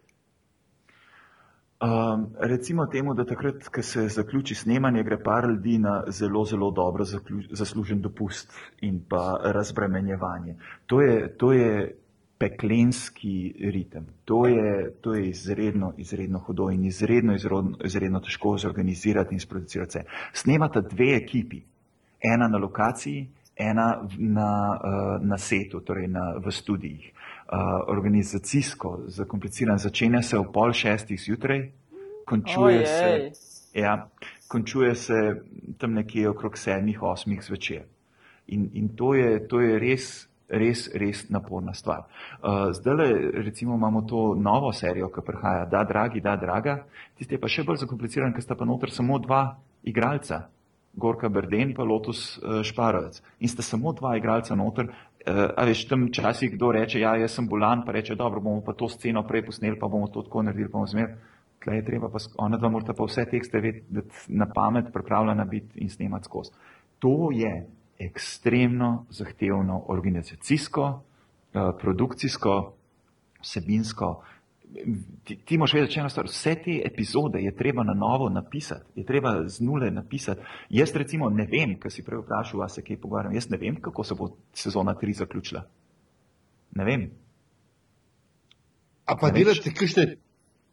[1.78, 6.70] Um, recimo temu, da takrat, ko se zaključi snemanje, gre par ljudi na zelo, zelo
[6.74, 7.04] dobro
[7.50, 10.56] zaslužen dopust in pa razbremenjevanje.
[10.86, 11.98] To je, to je
[12.38, 14.06] peklenski ritem.
[14.24, 19.98] To je, to je izredno, izredno hudo in izredno, izredno, izredno težko zorganizirati in sproducirati.
[20.32, 21.62] Snemata dve ekipi,
[22.34, 27.12] ena na lokaciji, ena na, uh, na setu, torej na, v studijih.
[27.48, 27.58] Uh,
[27.88, 31.70] organizacijsko, zakompliciran, začenja se ob pol šestih zjutraj,
[32.24, 33.30] končuje se,
[33.74, 34.08] ja,
[34.48, 35.14] končuje se
[35.78, 37.82] tam nekje okrog sedmih, osmih zvečer.
[38.46, 42.04] In, in to, je, to je res res, res naporna stvar.
[42.42, 43.12] Uh, zdaj,
[43.44, 46.82] recimo, imamo to novo serijo, ki prihaja, da, dragi, da, draga.
[47.18, 50.48] Tiste je pa še bolj zakompliciran, ker sta pa noter samo dva igralca,
[50.98, 53.20] Gorka Berden in Lotus uh, Šparovec.
[53.40, 54.88] In sta samo dva igralca noter.
[55.28, 58.62] Uh, a veš, tam časih kdo reče, ja, jaz sem bolan, pa reče, dobro, bomo
[58.64, 61.18] pa to sceno prej posneli, pa bomo to tako naredili, pa bomo zmer.
[61.58, 65.82] Tleh je treba pa, ona dva morata pa vse tekste vedeti na pamet, pripravljena biti
[65.82, 66.54] in snemati skozi.
[67.02, 67.66] To je
[67.98, 71.02] ekstremno zahtevno organizacijsko,
[71.54, 72.74] eh, produkcijsko,
[73.40, 74.22] vsebinsko.
[75.24, 78.84] Ti, ti moš vedeti, če eno stvar, vse te epizode je treba na novo napisati,
[79.00, 80.40] je treba z nule napisati.
[80.68, 83.80] Jaz recimo ne vem, kaj si prej vprašal, a se kaj pogovarjam, jaz ne vem,
[83.80, 85.64] kako se bo sezona tri zaključila.
[86.76, 87.10] Ne vem.
[89.06, 90.16] A pa delate kakšne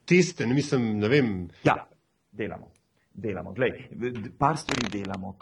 [0.05, 1.35] teste, ne mislim, ne vem.
[1.63, 1.85] Ja,
[2.31, 2.74] delamo
[3.15, 3.53] delamo.
[3.53, 3.71] Glej,
[4.37, 5.35] par stvari delamo,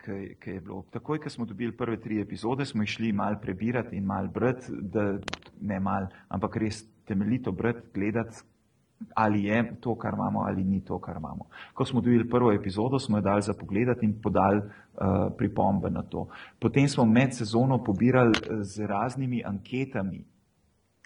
[0.00, 0.84] ki je bilo.
[0.90, 5.18] Takoj, ko smo dobili prve tri epizode, smo išli mal prebirati in mal brati, da
[5.60, 8.42] ne mal, ampak res temeljito brati, gledati,
[9.14, 11.48] ali je to, kar imamo, ali ni to, kar imamo.
[11.74, 16.02] Ko smo dobili prvo epizodo, smo jo dali za pogled in podali uh, pripombe na
[16.02, 16.28] to.
[16.58, 20.24] Potem smo med sezono pobirali eh, z raznimi anketami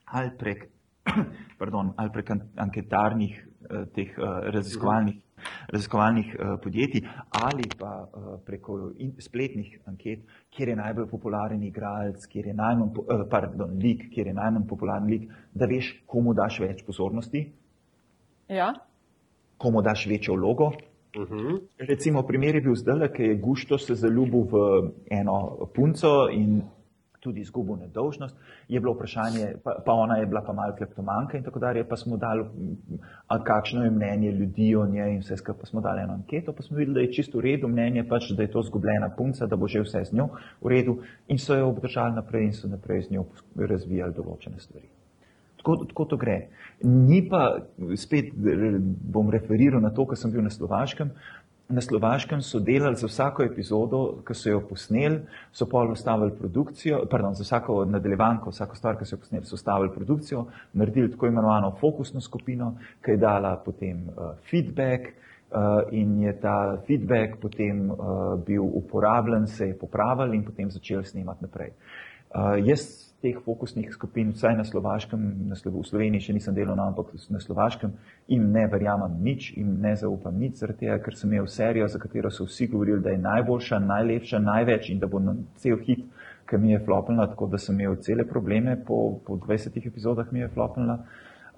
[0.04, 0.64] ali prek,
[1.58, 5.16] pardon, ali prek anketarnih uh, teh uh, raziskovalnih
[5.68, 7.06] raziskovalnih uh, podjetij
[7.42, 10.20] ali pa uh, preko spletnih anket,
[10.50, 15.08] kjer je najbolj popularen igralec, kjer je najmanj, uh, pardon, lik, kjer je najmanj popularen
[15.10, 17.46] lik, da veš, komu daš več pozornosti.
[18.48, 18.72] Ja.
[19.58, 20.72] Komu daš večjo vlogo.
[21.16, 21.38] Uh mhm.
[21.38, 21.60] -huh.
[21.78, 26.62] Recimo, primer je bil zdaj, ki je Gušto se zaljubil v eno punco in
[27.20, 28.36] tudi izgubil nedolžnost,
[28.68, 31.96] je bilo vprašanje, pa, pa ona je bila pa malo kleptomanka in tako dalje, pa
[31.96, 32.44] smo dali,
[33.44, 36.62] kakšno je mnenje ljudi o njej in vse skupaj, pa smo dali eno anketo, pa
[36.62, 39.56] smo videli, da je čisto v redu mnenje, pač, da je to zgubljena punca, da
[39.56, 40.96] bo že vse z njo v redu
[41.28, 44.88] in so jo obdržali naprej in so naprej z njo razvijali določene stvari.
[45.60, 46.48] Tako, tako to gre.
[46.82, 47.58] Ni pa,
[47.96, 48.32] spet
[49.12, 51.10] bom referiral na to, kar sem bil na Slovaškem,
[51.70, 55.20] na Slovaškem so delali za vsako epizodo, ki so jo posneli,
[55.52, 59.54] so pa ustavili produkcijo, pardon, za vsako nadaljevanko, vsako stvar, ki so jo posneli, so
[59.54, 66.20] ustavili produkcijo, naredili tako imenovano fokusno skupino, ki je dala potem uh, feedback uh, in
[66.22, 67.98] je ta feedback potem uh,
[68.46, 71.70] bil uporabljen, se je popravil in potem začel snemati naprej.
[72.34, 76.76] Uh, jaz teh fokusnih skupin, vsaj na Slovaškem, na Slo v Sloveniji še nisem delal,
[76.78, 77.92] no, ampak na Slovaškem,
[78.32, 82.00] jim ne verjamem nič, jim ne zaupam nič, zaradi tega, ker sem imel serijo, za
[82.00, 85.20] katero so vsi govorili, da je najboljša, najlepša, največ in da bo
[85.60, 86.06] cel hit,
[86.48, 90.40] ki mi je flopnila, tako da sem imel cele probleme, po, po 20 epizodah mi
[90.40, 91.02] je flopnila.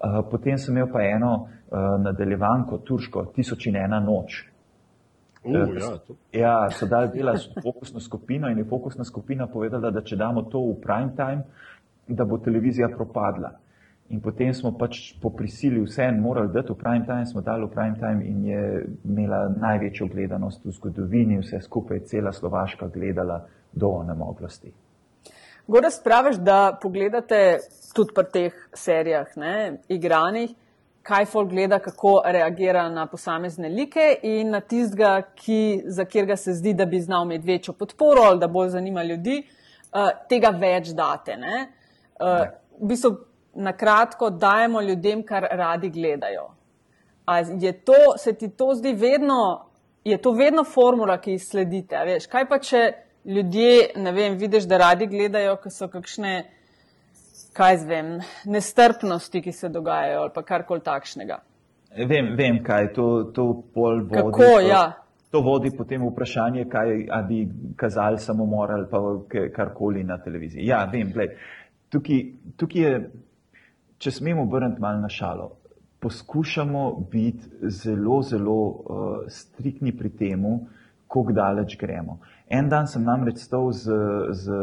[0.03, 4.43] Uh, potem sem imel pa eno uh, nadaljevanko, turško, tisoč in ena noč,
[5.43, 5.99] Uh, ja,
[6.31, 10.61] ja, so dali delati fokusno skupino in je fokusna skupina povedala, da če damo to
[10.69, 11.43] v prime time,
[12.07, 13.51] da bo televizija propadla.
[14.09, 17.65] In potem smo pač po prisili vse en morali dati v prime time, smo dali
[17.65, 18.63] v prime time in je
[19.03, 23.41] imela največjo gledanost v zgodovini, vse skupaj, cela Slovaška gledala
[23.71, 24.71] do onemoglosti.
[25.67, 27.59] Gore spraviš, da pogledate
[27.95, 30.51] tudi pri teh serijah, ne, igranih,
[31.03, 35.21] kaj folk gleda, kako reagira na posamezne like in na tistega,
[35.85, 39.43] za katerega se zdi, da bi znal imeti večjo podporo ali da bolj zanima ljudi,
[39.91, 41.35] uh, tega več date.
[41.35, 42.47] Uh,
[42.79, 43.17] v bistvu,
[43.53, 46.47] na kratko dajemo ljudem, kar radi gledajo.
[47.25, 49.69] A je to, se ti to zdi vedno,
[50.03, 51.99] je to vedno formula, ki jih sledite?
[52.05, 52.81] Veš, kaj pa če
[53.25, 56.33] ljudje, ne vem, vidiš, da radi gledajo, ker so kakšne,
[57.53, 61.39] kaj zvem, nestrpnosti, ki se dogajajo ali pa karkoli takšnega?
[62.09, 64.15] Vem, vem kaj to, to pol vodi.
[64.17, 64.83] Kako, ja.
[65.33, 66.93] To vodi potem vprašanje, kaj
[67.27, 67.47] bi
[67.77, 69.01] kazali samomor ali pa
[69.55, 70.65] karkoli na televiziji.
[70.65, 71.37] Ja, vem, gled.
[71.93, 72.23] Tukaj,
[72.57, 73.01] tukaj je,
[73.97, 75.51] če smemo obrniti malo na šalo,
[76.01, 80.55] poskušamo biti zelo, zelo uh, striktni pri temu,
[81.07, 82.17] kako daleč gremo.
[82.49, 83.93] En dan sem namreč stal z,
[84.33, 84.57] z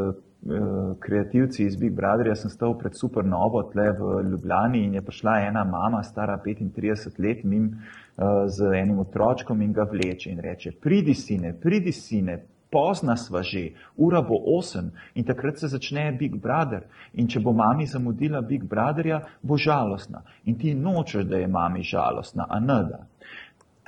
[1.01, 5.65] kreativci iz Big Brotherja, sem stal pred Supernovo tle v Ljubljani in je prišla ena
[5.65, 11.15] mama, stara 35 let, mim uh, z enim otročkom in ga vleče in reče: Pridi
[11.15, 12.39] sine, pridi sine,
[12.71, 16.87] pozna sva že, ura bo osem in takrat se začne Big Brother.
[17.13, 20.23] In če bo mami zamudila Big Brotherja, bo žalostna.
[20.45, 23.07] In ti nočeš, da je mami žalostna, a ne da.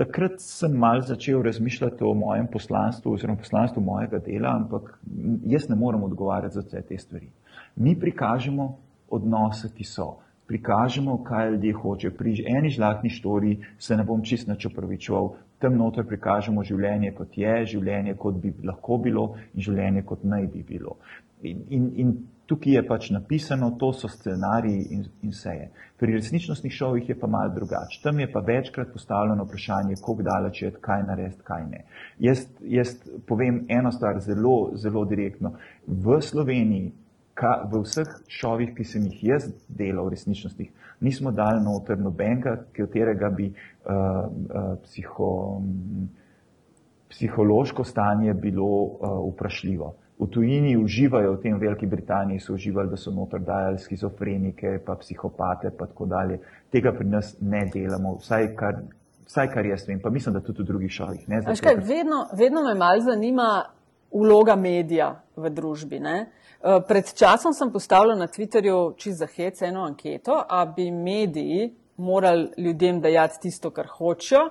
[0.03, 4.99] Takrat sem mal začel razmišljati o mojem poslanstvu oziroma poslanstvu mojega dela, ampak
[5.47, 7.29] jaz ne morem odgovarjati za vse te stvari.
[7.77, 8.67] Mi prikažemo
[9.11, 10.17] odnose, ki so.
[10.47, 12.11] Prikažemo, kaj ljudje hoče.
[12.19, 15.31] Pri eni žlahtni štori se ne bom čist nač opravičoval,
[15.63, 20.49] tam noter prikažemo življenje, kot je, življenje, kot bi lahko bilo in življenje, kot naj
[20.51, 20.99] bi bilo.
[21.43, 22.13] In, in, in
[22.53, 25.69] tukaj je pač napisano, to so scenariji in, in vse je.
[25.97, 28.01] Pri resničnostnih šovih je pa malo drugače.
[28.03, 31.85] Tam je pa večkrat postavljeno vprašanje, kako daleč je, kaj narediti, kaj ne.
[32.19, 32.97] Jaz, jaz
[33.27, 35.55] povem eno stvar zelo, zelo direktno.
[35.87, 36.93] V Sloveniji,
[37.35, 40.69] ka, v vseh šovih, ki sem jih jaz delal v resničnostih,
[41.01, 46.11] nismo dali noter nobenega, katerega bi uh, uh, psiho, um,
[47.11, 49.95] psihološko stanje bilo uh, vprašljivo.
[50.23, 54.95] V tujini uživajo, v tem Veliki Britaniji so uživali, da so noter dajali schizofrenike, pa
[54.95, 56.39] psihopate, pa tako dalje.
[56.71, 58.79] Tega pri nas ne delamo, vsaj kar,
[59.27, 61.27] vsaj kar jaz vem, pa mislim, da tudi v drugih šovih.
[61.83, 63.65] Vedno, vedno me mal zanima
[64.13, 65.99] vloga medija v družbi.
[66.01, 66.17] Ne?
[66.63, 71.73] Eh, pred časom sem postavila na Twitterju čez za hec eno anketo, a bi mediji
[71.97, 74.51] morali ljudem dajati tisto, kar hočejo,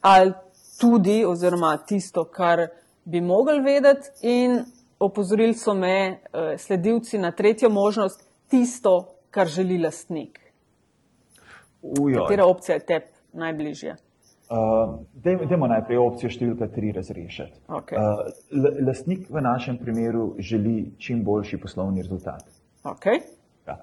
[0.00, 0.32] ali
[0.80, 2.68] tudi, oziroma tisto, kar
[3.04, 4.64] bi mogli vedeti, in
[4.98, 10.40] opozorili so me eh, sledilci na tretjo možnost, tisto, kar želi lastnik.
[11.82, 12.22] Ujoj.
[12.22, 13.96] Katera opcija je tebi najbližje?
[14.46, 15.00] Uh,
[15.48, 17.56] Dajmo najprej opcijo številka tri razrešiti.
[17.66, 17.98] Okay.
[17.98, 22.44] Uh, lastnik v našem primeru želi čim boljši poslovni rezultat.
[22.86, 23.24] Okay.
[23.66, 23.80] Ja.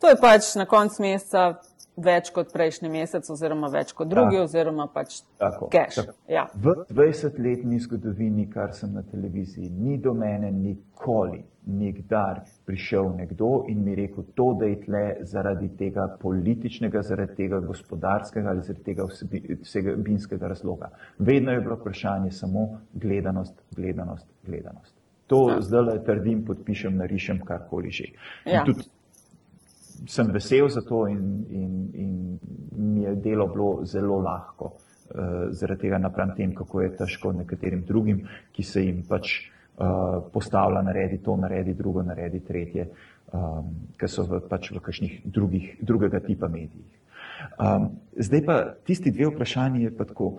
[0.00, 1.60] To je pač na koncu meseca
[1.96, 4.44] več kot prejšnji mesec, oziroma več kot drugi, ja.
[4.44, 5.22] oziroma pač
[5.72, 6.02] cash.
[6.28, 6.46] Ja.
[6.54, 13.80] V 20-letni zgodovini, kar sem na televiziji, ni do mene nikoli nikdar prišel nekdo in
[13.84, 19.08] mi rekel, to da je tle zaradi tega političnega, zaradi tega gospodarskega ali zaradi tega
[19.62, 20.92] vsebinskega razloga.
[21.18, 24.94] Vedno je bilo vprašanje samo gledanost, gledanost, gledanost.
[25.26, 25.60] To ja.
[25.60, 28.12] zdaj le trdim, podpišem, narišem, karkoli že.
[28.46, 28.62] Ja.
[30.06, 32.38] Sem vesel za to in, in, in
[32.76, 37.84] mi je delo bilo zelo lahko, uh, zaradi tega napram tem, kako je težko nekaterim
[37.88, 42.88] drugim, ki se jim pač uh, postavlja, naredi to, naredi drugo, naredi tretje,
[43.32, 46.92] um, ker so v, pač v kakšnih drugih, drugega tipa medijih.
[47.60, 50.36] Um, zdaj pa tisti dve vprašanji je pa tako,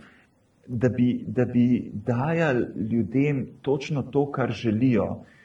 [0.67, 5.05] da bi, da bi dajali ljudem točno to, kar želijo.
[5.05, 5.36] Uh,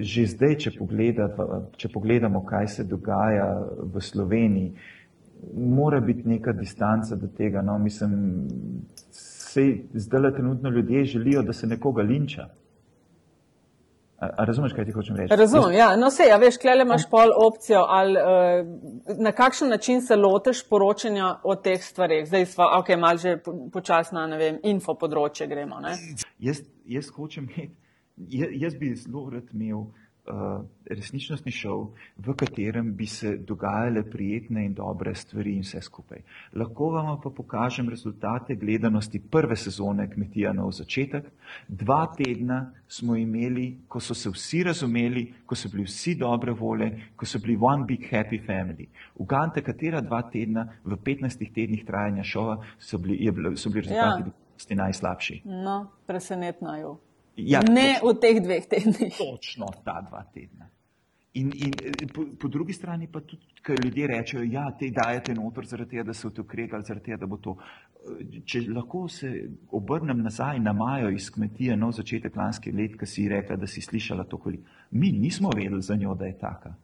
[0.00, 1.26] že zdaj, če, pogleda,
[1.76, 3.48] če pogledamo, kaj se dogaja
[3.94, 4.72] v Sloveniji,
[5.54, 7.62] mora biti neka distanca do tega.
[7.62, 8.12] No, mislim,
[9.94, 12.48] zdaj le trenutno ljudje želijo, da se nekoga linča.
[14.18, 15.36] A, a razumeš, kaj ti hočem reči?
[15.36, 15.96] Razumem, ja.
[15.96, 20.64] No, se, ja, veš, klele imaš pol opcijo, ali uh, na kakšen način se loteš
[20.68, 22.26] poročanja o teh stvarih.
[22.26, 23.36] Zdaj smo, ok, malo že
[23.72, 25.78] počasno, ne vem, info področje gremo.
[26.38, 27.76] Jaz, jaz hočem imeti,
[28.26, 29.86] jaz bi zelo rad imel
[30.28, 36.22] uh, resničnostni šov, v katerem bi se dogajale prijetne in dobre stvari in vse skupaj.
[36.56, 41.30] Lahko vam pa pokažem rezultate gledanosti prve sezone Kmetija nov začetek.
[41.68, 46.90] Dva tedna smo imeli, ko so se vsi razumeli, ko so bili vsi dobre vole,
[47.16, 48.88] ko so bili one big happy family.
[49.16, 54.30] Ugante, katera dva tedna v 15 tednih trajanja šova so bili, je, so bili rezultati
[54.70, 54.76] ja.
[54.76, 55.42] najslabši.
[55.44, 57.07] No, presenetno je.
[57.38, 59.14] Ja, ne točno, v teh dveh tednih.
[59.18, 60.68] Točno ta dva tedna.
[61.38, 65.34] In, in po, po drugi strani pa tudi, ker ljudje rečejo, da ja, te dajete
[65.34, 67.54] noter zaradi tega, da se v to ukregali, zaradi tega, da bo to.
[68.48, 69.30] Če lahko se
[69.76, 73.84] obrnem nazaj na Majo iz kmetije, nov začetek lanske let, ki si rekla, da si
[73.84, 74.66] slišala to, koliko.
[74.90, 76.74] Mi nismo vedeli za njo, da je taka.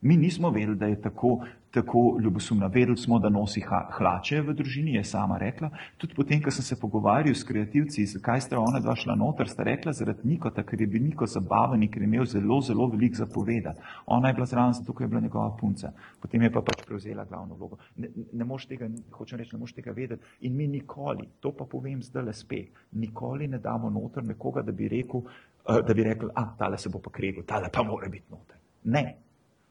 [0.00, 2.66] Mi nismo vedeli, da je tako, tako ljubosumna.
[2.66, 3.62] Vedeli smo, da nosi
[3.98, 5.70] hlače v družini, je sama rekla.
[5.96, 9.66] Tudi potem, ko sem se pogovarjal s kreativci, zakaj sta ona dva šla noter, sta
[9.66, 13.24] rekla zaradi Nikota, ker je bil Niko zabaven in ker je imel zelo, zelo veliko
[13.24, 13.82] zapovedati.
[14.06, 15.92] Ona je bila zraven, zato je bila njegova punca.
[16.20, 17.82] Potem je pa pač prevzela glavno vlogo.
[17.96, 20.22] Ne, ne moš tega, hočem reči, ne moš tega vedeti.
[20.46, 24.72] In mi nikoli, to pa povem zdaj le spet, nikoli ne damo noter nekoga, da
[24.72, 25.26] bi rekel,
[25.66, 28.56] eh, da bi rekel, a, tale se bo pa kregel, tale pa mora biti noter.
[28.84, 29.27] Ne,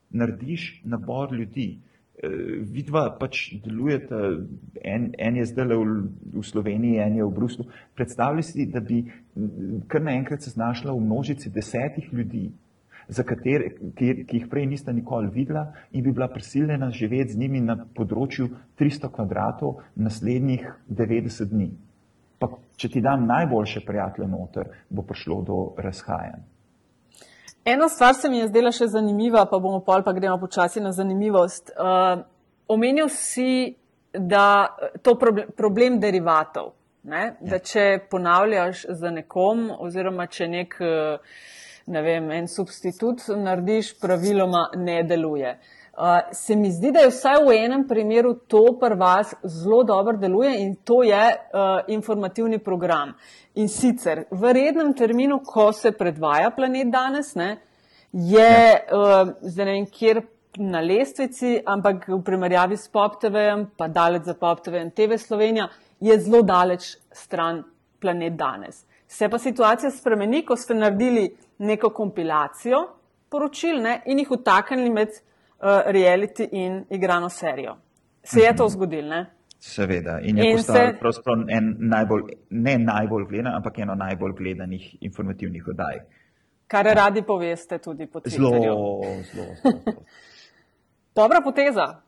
[0.10, 1.80] narediš nabor ljudi.
[2.18, 2.30] Eh,
[2.74, 4.20] vidva pač delujete,
[4.82, 5.98] en, en je zdaj v,
[6.34, 7.68] v Sloveniji, en je v Bruslu.
[7.96, 9.04] Predstavljaj si, da bi
[9.88, 12.50] kar naenkrat se znašla v množici desetih ljudi,
[13.08, 17.62] katere, ki, ki jih prej nista nikoli videla in bi bila prisiljena živeti z njimi
[17.62, 18.50] na področju
[18.80, 21.70] 300 kvadratov naslednjih 90 dni.
[22.40, 26.57] Pa, če ti dam najboljše prijatelje noter, bo prišlo do razhajanj.
[27.68, 30.94] Ena stvar se mi je zdela še zanimiva, pa bomo pol, pa gremo počasi na
[30.96, 31.74] zanimivost.
[31.76, 32.22] Uh,
[32.72, 33.76] omenil si,
[34.14, 34.72] da
[35.04, 36.72] to problem, problem derivatov,
[37.04, 37.24] ne?
[37.26, 37.34] Ja.
[37.52, 40.78] da če ponavljaš za nekom, oziroma če nek,
[41.92, 45.52] ne vem, en substitut narediš, praviloma ne deluje.
[45.58, 45.77] Uh,
[46.32, 50.52] se mi zdi, da je vsaj v enem primeru to pri vas zelo dobro deluje
[50.62, 53.14] in to je uh, informativni program.
[53.56, 57.58] In sicer v rednem terminu, ko se predvaja planet danes, ne,
[58.14, 58.52] je
[58.94, 60.22] uh, zdaj ne vem, kjer
[60.58, 65.68] na lestvici, ampak v primerjavi s PopTV-jem, pa daleč za PopTV-jem, TV Slovenija,
[66.00, 67.64] je zelo daleč stran
[68.00, 68.86] planet danes.
[69.08, 72.86] Se pa situacija spremeni, ko ste naredili neko kompilacijo
[73.30, 75.18] poročil ne, in jih utaknili med
[75.62, 77.78] uh, reality in igrano serijo.
[78.24, 78.72] Se je to mhm.
[78.72, 79.26] zgodilo, ne?
[79.60, 80.20] Seveda.
[80.22, 80.54] In je
[81.02, 81.56] postal se...
[81.58, 86.00] en najbolj, ne najbolj gledan, ampak eno najbolj gledanih informativnih oddaj.
[86.68, 88.50] Kar radi poveste tudi po Twitterju.
[88.50, 89.02] Zelo,
[89.34, 90.04] zelo, zelo.
[91.18, 92.02] Dobra poteza.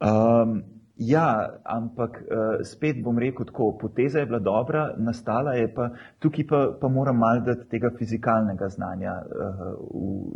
[0.00, 0.62] Um,
[1.00, 5.88] ja, ampak uh, spet bom rekel tako, poteza je bila dobra, nastala je pa,
[6.20, 9.62] tukaj pa, pa moram malo dati tega fizikalnega znanja uh,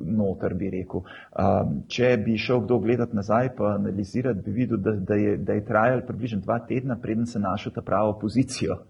[0.01, 1.05] v noter, bi rekel.
[1.05, 5.53] Um, če bi šel kdo gledati nazaj pa analizirati, bi videl, da, da, je, da
[5.53, 8.81] je trajal približno dva tedna, preden se našel ta pravo pozicijo.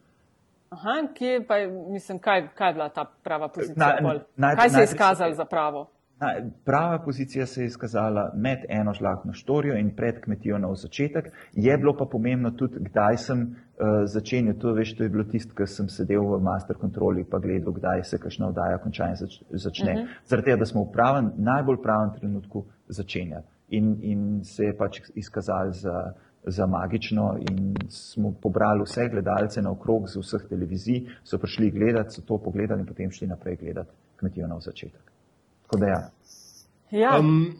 [0.75, 3.97] Aha, kje pa je, mislim, kaj, kaj je bila ta prava pozicija?
[4.01, 5.87] Na, na, kaj se je izkazalo za pravo?
[6.65, 11.25] Prava pozicija se je izkazala med eno žlahno štorijo in pred kmetijo na začetek.
[11.53, 14.55] Je bilo pa pomembno tudi, kdaj sem uh, začenjal.
[14.59, 18.05] To, veš, to je bilo tisto, kar sem sedel v master kontroli in gledal, kdaj
[18.05, 19.93] se kakšna oddaja končanja zač začne.
[19.93, 20.07] Uh mhm.
[20.07, 20.29] -huh.
[20.29, 23.45] Zaradi tega, da smo v pravem, najbolj pravem trenutku začenjali.
[23.69, 26.13] In, in se je pač izkazal za,
[26.47, 32.15] za magično, in smo pobrali vse gledalce na okrog z vseh televizij, so prišli gledati,
[32.15, 35.14] so to pogledali in potem šli naprej gledati kmetijo na začetek.
[35.65, 36.01] Tako da ja.
[36.91, 37.57] Ja, um,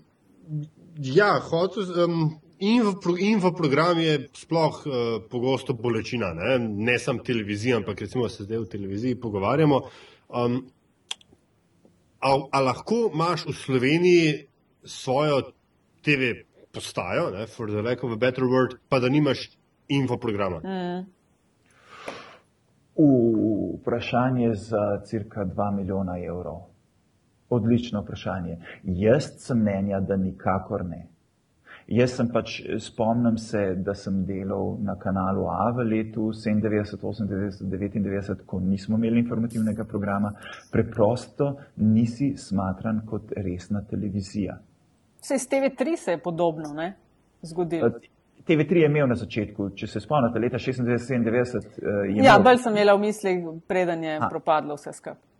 [0.97, 4.93] ja hotel, um, info, info program je sploh uh,
[5.31, 9.81] pogosto bolečina, ne, ne samo televizija, ampak recimo se zdaj v televiziji pogovarjamo.
[10.29, 10.61] Um,
[12.21, 14.47] a, a lahko imaš v Sloveniji
[14.85, 15.43] svojo
[16.05, 16.35] TV
[16.73, 19.49] postajo, ne, for the lack of a better word, pa da nimaš
[19.89, 20.61] info programa?
[20.65, 21.11] Mm.
[23.81, 26.74] Vprašanje za cirka 2 milijona evrov.
[27.51, 28.57] Odlično vprašanje.
[28.83, 31.07] Jaz sem mnenja, da nikakor ne.
[31.87, 36.97] Jaz sem pač, spomnim se, da sem delal na kanalu A v letu 97,
[37.29, 40.33] 98, 99, ko nismo imeli informativnega programa.
[40.73, 44.57] Preprosto nisi smatran kot resna televizija.
[45.21, 46.95] Se iz TV3 se je podobno ne?
[47.43, 47.91] zgodilo.
[48.49, 52.25] TV3 je imel na začetku, če se spomnite, leta 96, 97.
[52.25, 54.29] Ja, bolj sem imela v mislih, preden je ha.
[54.29, 55.34] propadlo vse skupaj.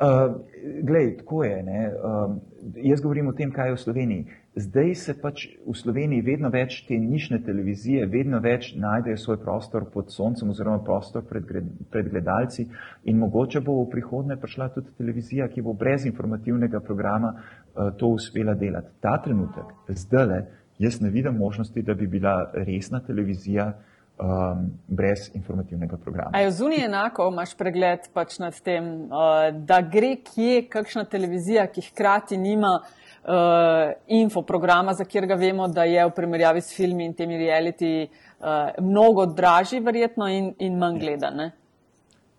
[0.00, 0.34] Uh,
[0.82, 1.58] glej, tako je.
[1.58, 2.36] Uh,
[2.74, 4.26] jaz govorim o tem, kaj je v Sloveniji.
[4.54, 9.88] Zdaj se pač v Sloveniji vedno več te nišne televizije, vedno več najdejo svoj prostor
[9.90, 11.50] pod soncem oziroma prostor pred,
[11.90, 12.68] pred gledalci
[13.10, 18.14] in mogoče bo v prihodnje prišla tudi televizija, ki bo brez informativnega programa uh, to
[18.14, 18.94] uspela delati.
[19.02, 20.44] Ta trenutek, zdaj,
[20.78, 26.30] jaz ne vidim možnosti, da bi bila resna televizija uh, um, brez informativnega programa.
[26.32, 31.66] A je zunaj enako, imaš pregled pač nad tem, uh, da gre kje kakšna televizija,
[31.66, 37.06] ki hkrati nima uh, infoprograma, za kjer ga vemo, da je v primerjavi s filmi
[37.06, 41.50] in temi reality uh, mnogo dražji verjetno in, in manj gledan.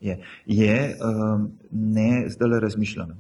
[0.02, 3.18] Je, je um, ne, zdaj le razmišljam.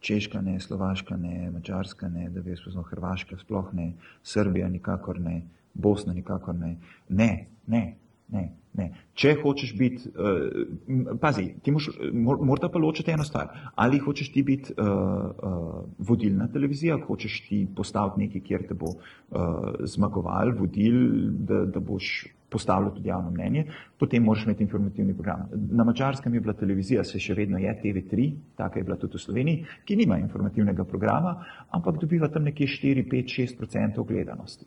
[0.00, 3.92] Češka ne, Slovaška ne, Mačarska ne, da bi jaz poznal Hrvaška, sploh ne,
[4.24, 5.42] Srbija nikakor ne,
[5.74, 6.76] Bosna nikakor ne.
[7.08, 7.84] Ne, ne,
[8.28, 8.48] ne.
[8.78, 8.84] Ne.
[9.18, 13.50] Če hočeš biti, uh, pazi, ti moš, mor, morate pa ločiti eno stvar.
[13.74, 18.92] Ali hočeš ti biti uh, uh, vodilna televizija, hočeš ti postaviti nekaj, kjer te bo
[18.94, 21.00] uh, zmagoval, vodil,
[21.50, 22.12] da, da boš
[22.50, 23.64] postavljal tudi javno mnenje,
[23.98, 25.48] potem moraš imeti informativni program.
[25.70, 29.22] Na mačarskem je bila televizija, se še vedno je TV3, taka je bila tudi v
[29.22, 31.36] Sloveniji, ki nima informativnega programa,
[31.70, 34.66] ampak dobiva tam nekje 4, 5, 6 odstotkov gledanosti.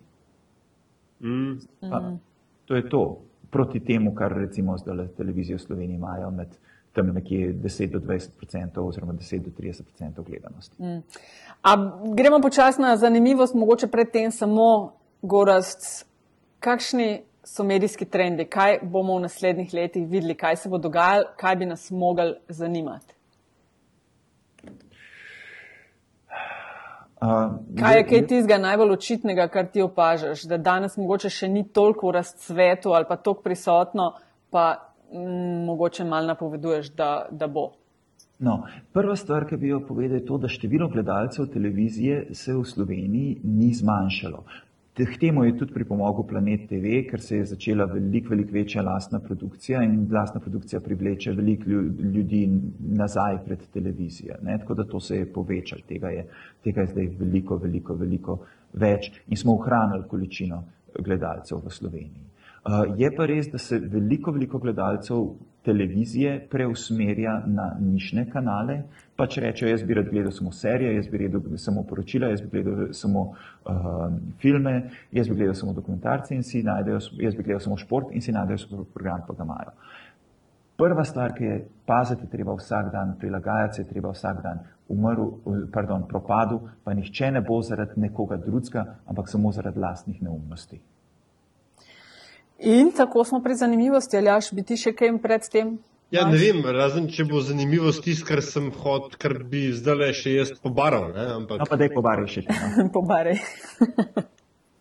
[1.23, 1.59] Mm.
[1.89, 2.11] Pa,
[2.65, 3.21] to je to
[3.51, 6.47] proti temu, kar recimo zdaj televizijo v Sloveniji imajo med
[6.93, 10.75] tam nekje 10 do 20 odstotkov oziroma 10 do 30 odstotkov gledanosti.
[10.83, 11.01] Mm.
[12.15, 16.05] Gremo počasi na zanimivost, mogoče predtem samo Gorast.
[16.59, 21.55] Kakšni so medijski trendi, kaj bomo v naslednjih letih videli, kaj se bo dogajalo, kaj
[21.55, 23.15] bi nas mogli zanimati?
[27.23, 31.61] Uh, kaj je kaj tistega najbolj očitnega, kar ti opažaš, da danes mogoče še ni
[31.71, 34.09] toliko v razcvetu ali pa toliko prisotno,
[34.51, 34.65] pa
[35.13, 37.69] m, mogoče malo napoveduješ, da, da bo?
[38.43, 38.57] No,
[38.91, 43.37] prva stvar, ki bi jo povedal, je to, da število gledalcev televizije se v Sloveniji
[43.43, 44.43] ni zmanjšalo.
[44.93, 49.19] K temu je tudi pripomogel Planet TV, ker se je začela veliko, veliko večja lastna
[49.19, 51.69] produkcija in lastna produkcija privleče veliko
[52.13, 54.35] ljudi nazaj pred televizijo.
[54.41, 54.57] Ne?
[54.59, 56.27] Tako da to se je povečalo, tega je,
[56.63, 58.37] tega je zdaj veliko, veliko, veliko
[58.73, 60.61] več in smo ohranili količino
[60.99, 62.29] gledalcev v Sloveniji.
[62.63, 65.33] Uh, je pa res, da se veliko, veliko gledalcev
[65.65, 68.77] televizije preusmerja na nišne kanale,
[69.19, 72.47] pač rečejo, jaz bi rad gledal samo serije, jaz bi gledal samo poročila, jaz bi
[72.51, 74.05] gledal samo uh,
[74.39, 74.73] filme,
[75.11, 78.31] jaz bi gledal samo dokumentarce in si najdejo, jaz bi gledal samo šport in si
[78.31, 79.75] najdejo svoj program, pa ga imajo.
[80.79, 86.07] Prva stvar, ki je paziti, treba vsak dan prilagajati, se treba vsak dan umrl, pardon,
[86.07, 90.79] propadu, pa nihče ne bo zaradi nekoga drugega, ampak samo zaradi lastnih neumnosti.
[92.63, 95.73] In tako smo pri zanimivosti, ali jaš bi ti še kaj pred tem?
[96.13, 100.09] Ja, ne vem, razen če bo zanimivost tisto, kar sem hod, kar bi zdaj le
[100.13, 101.09] še jaz pobaral.
[101.15, 101.63] Ne, ampak...
[101.63, 102.43] No, pa da je pobaraj še.
[102.47, 102.85] No.
[102.97, 103.39] pobaraj.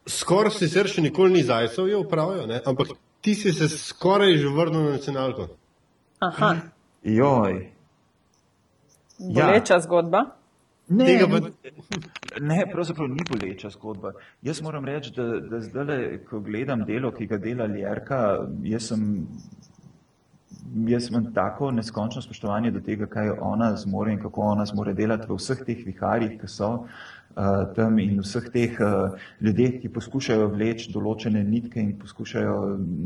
[0.06, 4.52] skoraj si se še nikoli ni zajcev, je upravijo, ampak ti si se skoraj že
[4.52, 5.48] vrnil na nacionalko.
[6.22, 6.54] Aha.
[7.02, 7.58] Joj.
[9.18, 9.80] Boleča ja.
[9.80, 10.26] zgodba.
[10.88, 11.40] Ne, Tega pa...
[12.40, 14.12] ne, pravzaprav ni boleča zgodba.
[14.42, 18.22] Jaz moram reči, da, da zdaj, ko gledam delo, ki ga dela Ljerka,
[18.62, 19.26] jaz sem.
[20.88, 25.26] Jaz imam tako neskončno spoštovanje do tega, kaj ona zmore in kako ona zmore delati
[25.28, 26.70] v vseh teh viharjih, ki so.
[26.72, 27.21] Eh,
[27.76, 32.56] tam in vseh teh uh, ljudeh, ki poskušajo vleči določene nitke in poskušajo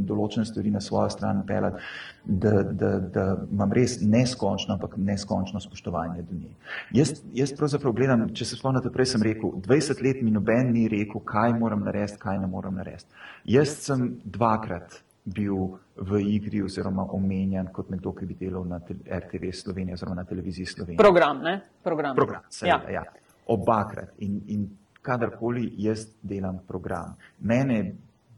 [0.09, 1.83] določene stvari na svojo stran pelati,
[2.24, 6.53] da, da, da imam res neskončno, ampak neskončno spoštovanje do nje.
[6.97, 10.87] Jaz, jaz pravzaprav gledam, če se spomnite, prej sem rekel, 20 let mi noben ni
[10.91, 13.11] rekel, kaj moram narediti, kaj ne moram narediti.
[13.57, 19.51] Jaz sem dvakrat bil v igri oziroma omenjen kot nekdo, ki bi delal na RTV
[19.55, 21.03] Slovenije oziroma na televiziji Slovenije.
[21.03, 21.61] Program, ne?
[21.83, 22.18] Program.
[22.18, 23.03] Program, seveda, ja.
[23.03, 24.66] ja obakrat in, in
[25.03, 27.14] kadarkoli jaz delam program.
[27.40, 27.94] Mene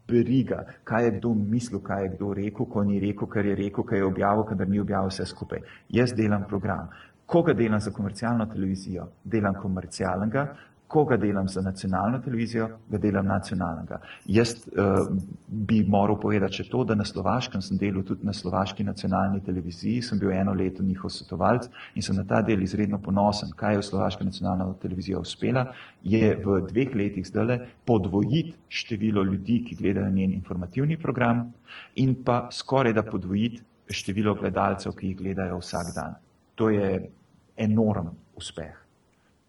[0.09, 3.85] briga, kaj je kdo mislil, kaj je kdo rekel, ko ni rekel, kar je rekel,
[3.85, 5.61] kaj je objavil, kadar ni objavil vse skupaj.
[5.89, 6.89] Jaz delam program.
[7.27, 9.09] Koga delam za komercialno televizijo?
[9.25, 10.47] Delam komercialnega,
[10.89, 14.01] koga delam za nacionalno televizijo, ga delam nacionalnega.
[14.27, 15.09] Jaz uh,
[15.49, 20.03] bi moral povedati še to, da na Slovaškem sem delal tudi na Slovaški nacionalni televiziji,
[20.03, 23.53] sem bil eno leto njihov svetovalc in sem na ta del izredno ponosen.
[23.57, 25.67] Kaj je Slovaška nacionalna televizija uspela,
[26.03, 31.51] je v dveh letih zdaj podvojiti število ljudi, ki gledajo njen informativni program
[31.97, 33.63] in pa skoraj da podvojiti
[33.93, 36.17] število gledalcev, ki jih gledajo vsak dan.
[36.57, 37.09] To je
[37.57, 38.88] enorm uspeh.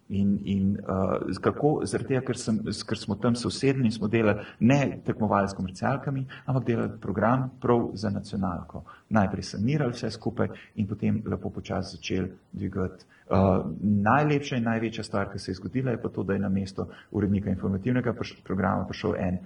[0.10, 1.82] In, in uh, kako?
[1.86, 6.24] Zaradi tega, ker, sem, ker smo tam sosedni in smo delali ne tekmovali s komercialkami,
[6.50, 8.82] ampak delali program prav za nacionalko.
[9.14, 10.50] Najprej sanirali vse skupaj
[10.82, 13.06] in potem lepo počasi začeli dvigati.
[13.30, 13.70] Uh,
[14.10, 16.90] najlepša in največja stvar, ki se je zgodila, je pa to, da je na mesto
[17.12, 19.44] urednika informativnega programa prišel en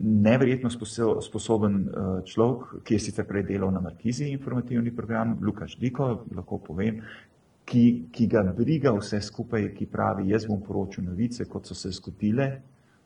[0.00, 0.70] neverjetno
[1.22, 1.76] sposoben
[2.28, 7.00] človek, ki je sicer prej delal na Markizi informativni program, Lukaš Diko, lahko povem,
[7.70, 11.92] ki, ki ga briga vse skupaj, ki pravi, jaz bom poročil novice, kot so se
[11.94, 12.50] zgodile,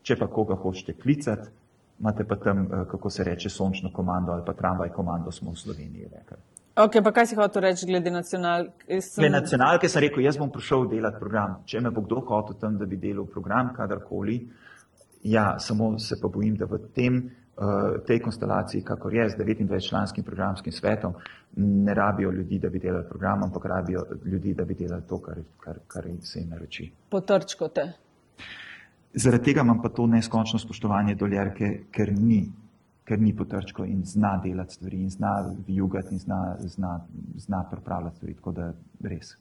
[0.05, 1.53] če pa koga hočete klicati,
[2.01, 5.61] imate pa tam, eh, kako se reče, sončno komando ali pa tramvaj komando smo v
[5.61, 6.43] Sloveniji rekli.
[6.75, 9.01] Ok, pa kaj si hotel reči glede nacionalke?
[9.01, 9.23] Sem...
[9.23, 11.61] Glede nacionalke sem rekel, jaz bom prišel delati program.
[11.71, 14.41] Če me bo kdo hotel tam, da bi delal program, kadarkoli,
[15.31, 17.21] ja, samo se pa bojim, da v tem
[18.07, 21.15] tej konstelaciji, kakor je z 29-članskim programskim svetom,
[21.57, 25.39] ne rabijo ljudi, da bi delali program, ampak rabijo ljudi, da bi delali to, kar,
[25.59, 26.91] kar, kar se jim naroči.
[27.11, 27.93] Potrčkote.
[29.15, 32.43] Zaradi tega imam pa to neskončno spoštovanje do Ljerke, ker ni
[33.05, 35.33] ker ni potrčko in zna delati stvari, in zna
[35.67, 37.01] jugati, in zna, zna,
[37.37, 38.35] zna pripravljati stvari.
[38.35, 38.73] Tako da
[39.05, 39.37] res.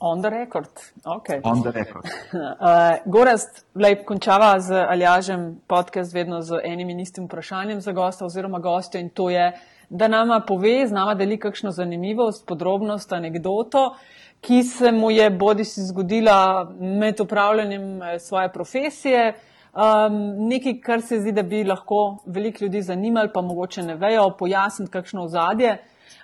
[0.00, 0.68] On the record.
[1.04, 1.40] Okay.
[1.42, 2.04] On the record.
[2.32, 8.24] Uh, Gorast, lej, končava z Aljažem podcast vedno z enim in istim vprašanjem za gosta
[8.24, 9.52] oziroma gostjo in to je,
[9.90, 13.96] da nama pove, z nama deli kakšno zanimivost, podrobnost, anegdoto,
[14.40, 19.34] ki se mu je bodi si zgodila med upravljanjem eh, svoje profesije,
[19.74, 24.30] um, nekaj, kar se zdi, da bi lahko veliko ljudi zanimali, pa mogoče ne vejo,
[24.38, 25.78] pojasniti kakšno ozadje.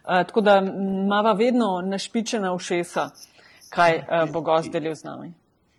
[0.05, 0.61] Uh, tako da
[1.09, 3.11] mava vedno našpičena ušesa
[3.75, 5.33] kaj uh, bo gost delil z nami.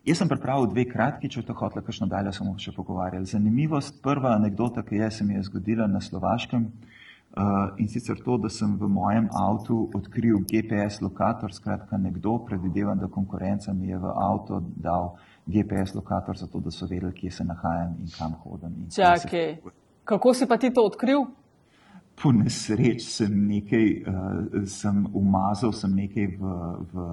[0.06, 3.26] Jaz sem pripravil dve kratki, če to hotla, kakšno dalje smo še pogovarjali.
[3.26, 8.38] Zanimivost, prva anekdota, ki je se mi je zgodila na Slovaškem uh, in sicer to,
[8.38, 13.98] da sem v mojem avtu odkril GPS lokator, skratka nekdo, predvidevam, da konkurenca mi je
[13.98, 15.16] v avto dal
[15.50, 18.78] GPS lokator, zato da so vedeli, kje se nahajam in kam hodim.
[18.84, 19.74] In Čakaj, se...
[20.06, 21.26] kako si pa ti to odkril?
[22.22, 26.54] Po nesreč sem nekaj, uh, sem umazal, sem nekaj v,
[26.94, 27.10] v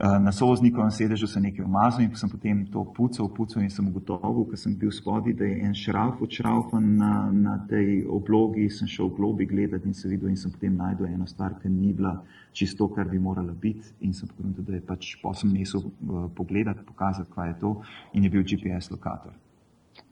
[0.00, 4.46] na sovoznikovem sedežu se nekaj umazal in sem potem to pucal, pucal in sem ugotovil,
[4.48, 9.10] ker sem bil spodaj, da je en šrauf odšraufan na, na tej oblogi, sem šel
[9.10, 12.14] v globi gledati in se videl in sem potem najdel eno stvar, ki ni bila
[12.52, 16.84] čisto, kar bi morala biti in sem potem da je pač posem nesel uh, pogledati,
[16.86, 17.74] pokazati, kaj je to
[18.14, 19.36] in je bil GPS lokator.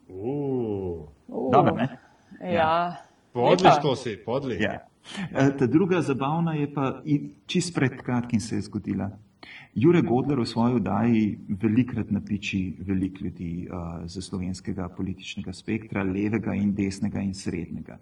[0.08, 1.08] Uh.
[1.52, 1.88] Dobro, ne?
[2.40, 2.52] Ja.
[2.52, 2.96] ja.
[3.32, 4.60] Podli to si, podli.
[4.60, 4.84] Ja.
[5.32, 7.02] Eh, ta druga zabavna je pa
[7.46, 9.10] čist pred kratkim se je zgodila.
[9.74, 16.54] Jure Godler v svoji oddaji velikrat napiči veliko ljudi uh, z slovenskega političnega spektra, levega
[16.54, 17.98] in desnega in srednjega.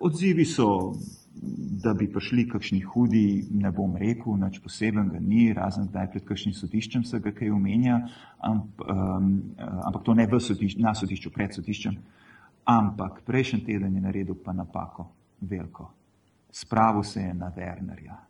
[0.00, 0.94] Odzivi so,
[1.84, 6.56] da bi prišli kakšni hudi, ne bom rekel, nič posebenega ni, razen zdaj pred kakšnim
[6.56, 8.00] sodiščem se ga kaj omenja,
[8.38, 12.00] amp, um, ampak to ne sodišč, na sodišču, pred sodiščem.
[12.64, 15.10] Ampak prejšnji teden je naredil pa napako,
[15.40, 15.92] veliko.
[16.50, 18.29] Spravo se je na Wernerja.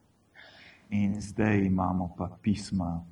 [0.91, 3.07] In zdaj imamo pa pisma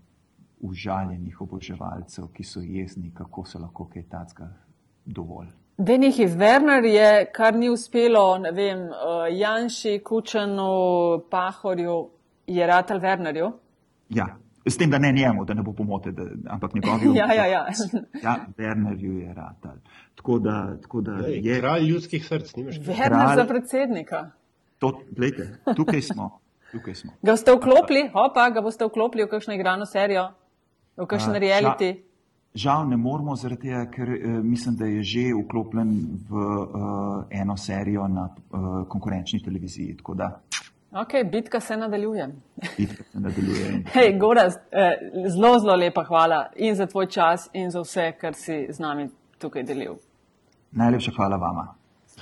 [0.60, 4.48] užaljenih oboževalcev, ki so jezni, kako se lahko kaj takega
[5.04, 5.48] dovolj.
[5.78, 10.72] Denih iz Werner je, kar ni uspelo, ne vem, uh, Janši, Kučanu,
[11.30, 12.08] Pahorju,
[12.46, 13.52] je ratal Wernerju.
[14.08, 14.26] Ja,
[14.66, 17.16] s tem, da ne njemu, da ne bo pomote, da, ampak njegovi.
[17.20, 17.66] ja, ja, ja.
[18.22, 19.76] ja, Wernerju je ratal.
[20.14, 21.60] Tako da, tako da Dej, je.
[21.60, 22.94] Kralj ljudskih src, nimaš kaj.
[22.94, 23.36] Werner kralj...
[23.36, 24.30] za predsednika.
[24.78, 26.40] To, gledajte, tukaj smo.
[26.72, 27.12] Tukaj smo.
[27.22, 30.28] Ga boste vklopili, opa, ga boste vklopili v kakšno igrano serijo,
[30.96, 31.94] v kakšen reality?
[31.94, 35.94] Žal, žal ne moramo, zaradi tega, ker uh, mislim, da je že vklopljen
[36.28, 39.96] v uh, eno serijo na uh, konkurenčni televiziji.
[40.92, 42.28] Ok, bitka se nadaljuje.
[42.78, 43.82] Bitka se nadaljuje.
[43.96, 44.54] Hej, Goraz,
[45.28, 49.08] zelo, zelo lepa hvala in za tvoj čas in za vse, kar si z nami
[49.38, 49.96] tukaj delil.
[50.72, 51.74] Najlepša hvala vama.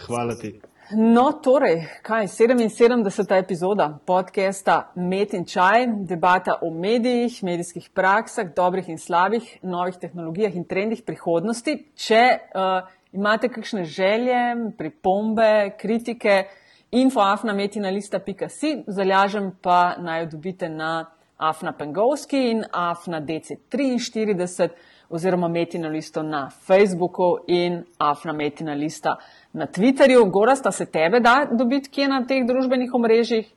[0.06, 0.60] Hvala ti.
[0.90, 3.38] No, torej, kaj 77.
[3.38, 10.54] epizoda podcasta Met in Čaj, debata o medijih, medijskih praksah, dobrih in slabih, novih tehnologijah
[10.54, 11.74] in trendih prihodnosti.
[11.96, 14.38] Če uh, imate kakšne želje,
[14.78, 16.44] pripombe, kritike,
[16.90, 24.68] infoafnametinalista.si, zalažem pa naj jo dobite na Afna Pengovski in Afna DC43
[25.08, 29.16] oziroma Metinalisto na Facebooku in Afna Metinalista
[29.56, 30.30] na Twitterju.
[30.30, 33.48] Gora sta se tebe da dobiti kje na teh družbenih omrežjih?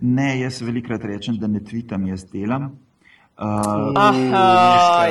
[0.00, 2.76] Ne, jaz velikrat rečem, da ne tvitam, jaz delam.
[3.38, 5.06] Uh, Aha,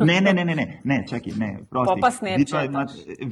[0.00, 2.00] ne, ne, ne, ne, ne, ne, čakaj, ne, prosti.
[2.00, 2.64] Pa snepče.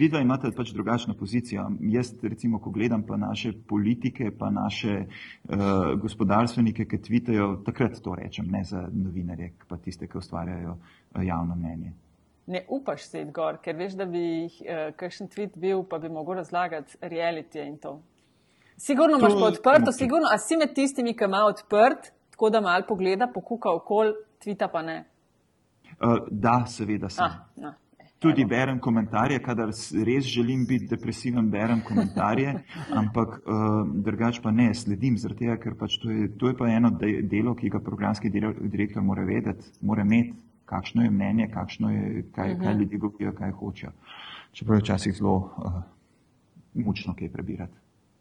[0.00, 1.66] Vidva imate pač drugačno pozicijo.
[1.92, 5.58] Jaz, recimo, ko gledam pa naše politike, pa naše uh,
[6.00, 11.56] gospodarstvenike, ki tvitajo, takrat to rečem, ne za novinarje, pa tiste, ki ustvarjajo uh, javno
[11.56, 11.92] mnenje
[12.50, 15.98] ne upaš se iti gor, ker veš, da bi jih uh, kakšen tweet bil, pa
[16.02, 18.00] bi mogel razlagati reality in to.
[18.80, 22.88] Sigurno imaš pa odprto, sigurno, a si med tistimi, ki ima odprt, tako da malo
[22.88, 25.04] pogleda, pokuka okol, tvita pa ne.
[26.00, 27.24] Uh, da, seveda sem.
[27.24, 27.74] Ah, no.
[28.20, 29.70] Tudi berem komentarje, kadar
[30.06, 32.54] res želim biti depresiven, berem komentarje,
[33.00, 36.90] ampak uh, drugač pa ne, sledim, tega, ker pač to, je, to je pa eno
[37.00, 42.56] delo, ki ga programski direktor mora vedeti, mora imeti kakšno je mnenje, kakšno je, kaj,
[42.62, 42.80] kaj mhm.
[42.80, 43.92] ljudi govorijo, kaj hočejo.
[44.52, 45.82] Čeprav je včasih zelo uh,
[46.74, 47.76] mučno kaj prebirati.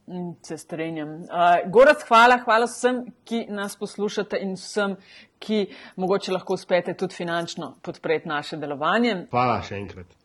[0.09, 1.09] Mm, se strenjam.
[1.09, 4.95] Uh, Gorac, hvala, hvala vsem, ki nas poslušate in vsem,
[5.39, 5.67] ki
[6.01, 9.27] mogoče lahko uspete tudi finančno podpreti naše delovanje.
[9.31, 10.15] Hvala še enkrat.